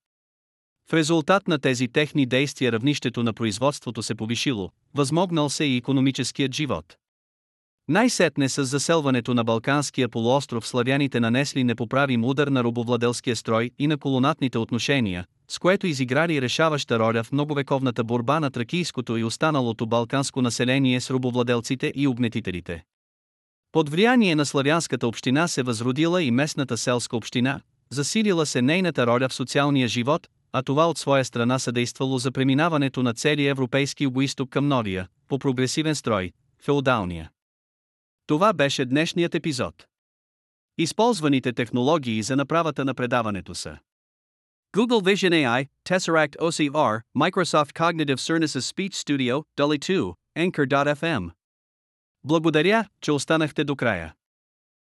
В 0.89 0.93
резултат 0.93 1.47
на 1.47 1.59
тези 1.59 1.87
техни 1.87 2.25
действия 2.25 2.71
равнището 2.71 3.23
на 3.23 3.33
производството 3.33 4.03
се 4.03 4.15
повишило, 4.15 4.69
възмогнал 4.95 5.49
се 5.49 5.65
и 5.65 5.77
економическият 5.77 6.55
живот. 6.55 6.97
Най-сетне 7.87 8.49
с 8.49 8.65
заселването 8.65 9.33
на 9.33 9.43
Балканския 9.43 10.09
полуостров 10.09 10.67
славяните 10.67 11.19
нанесли 11.19 11.63
непоправим 11.63 12.25
удар 12.25 12.47
на 12.47 12.63
робовладелския 12.63 13.35
строй 13.35 13.71
и 13.79 13.87
на 13.87 13.97
колонатните 13.97 14.57
отношения, 14.57 15.25
с 15.47 15.59
което 15.59 15.87
изиграли 15.87 16.41
решаваща 16.41 16.99
роля 16.99 17.23
в 17.23 17.31
многовековната 17.31 18.03
борба 18.03 18.39
на 18.39 18.51
тракийското 18.51 19.17
и 19.17 19.23
останалото 19.23 19.85
балканско 19.85 20.41
население 20.41 21.01
с 21.01 21.09
робовладелците 21.09 21.93
и 21.95 22.07
обнетителите. 22.07 22.83
Под 23.71 23.89
влияние 23.89 24.35
на 24.35 24.45
славянската 24.45 25.07
община 25.07 25.47
се 25.47 25.63
възродила 25.63 26.23
и 26.23 26.31
местната 26.31 26.77
селска 26.77 27.17
община, 27.17 27.61
засилила 27.89 28.45
се 28.45 28.61
нейната 28.61 29.07
роля 29.07 29.29
в 29.29 29.33
социалния 29.33 29.87
живот, 29.87 30.27
а 30.53 30.61
това 30.61 30.89
от 30.89 30.97
своя 30.97 31.25
страна 31.25 31.59
съдействало 31.59 32.17
за 32.17 32.31
преминаването 32.31 33.03
на 33.03 33.13
целия 33.13 33.51
европейски 33.51 34.03
югоисток 34.03 34.49
към 34.49 34.67
новия, 34.67 35.07
по 35.27 35.39
прогресивен 35.39 35.95
строй, 35.95 36.31
феодалния. 36.63 37.31
Това 38.27 38.53
беше 38.53 38.85
днешният 38.85 39.35
епизод. 39.35 39.85
Използваните 40.77 41.53
технологии 41.53 42.23
за 42.23 42.35
направата 42.35 42.85
на 42.85 42.93
предаването 42.93 43.55
са 43.55 43.77
Google 44.73 45.01
Vision 45.01 45.33
AI, 45.33 45.67
Tesseract 45.89 46.37
OCR, 46.37 47.01
Microsoft 47.17 47.73
Cognitive 47.73 48.19
Services 48.19 48.73
Speech 48.73 48.93
Studio, 48.93 49.43
Dolly 49.57 49.79
2, 49.79 50.13
Anchor.fm. 50.37 51.31
Благодаря, 52.23 52.85
че 53.01 53.11
останахте 53.11 53.63
до 53.63 53.75
края. 53.75 54.13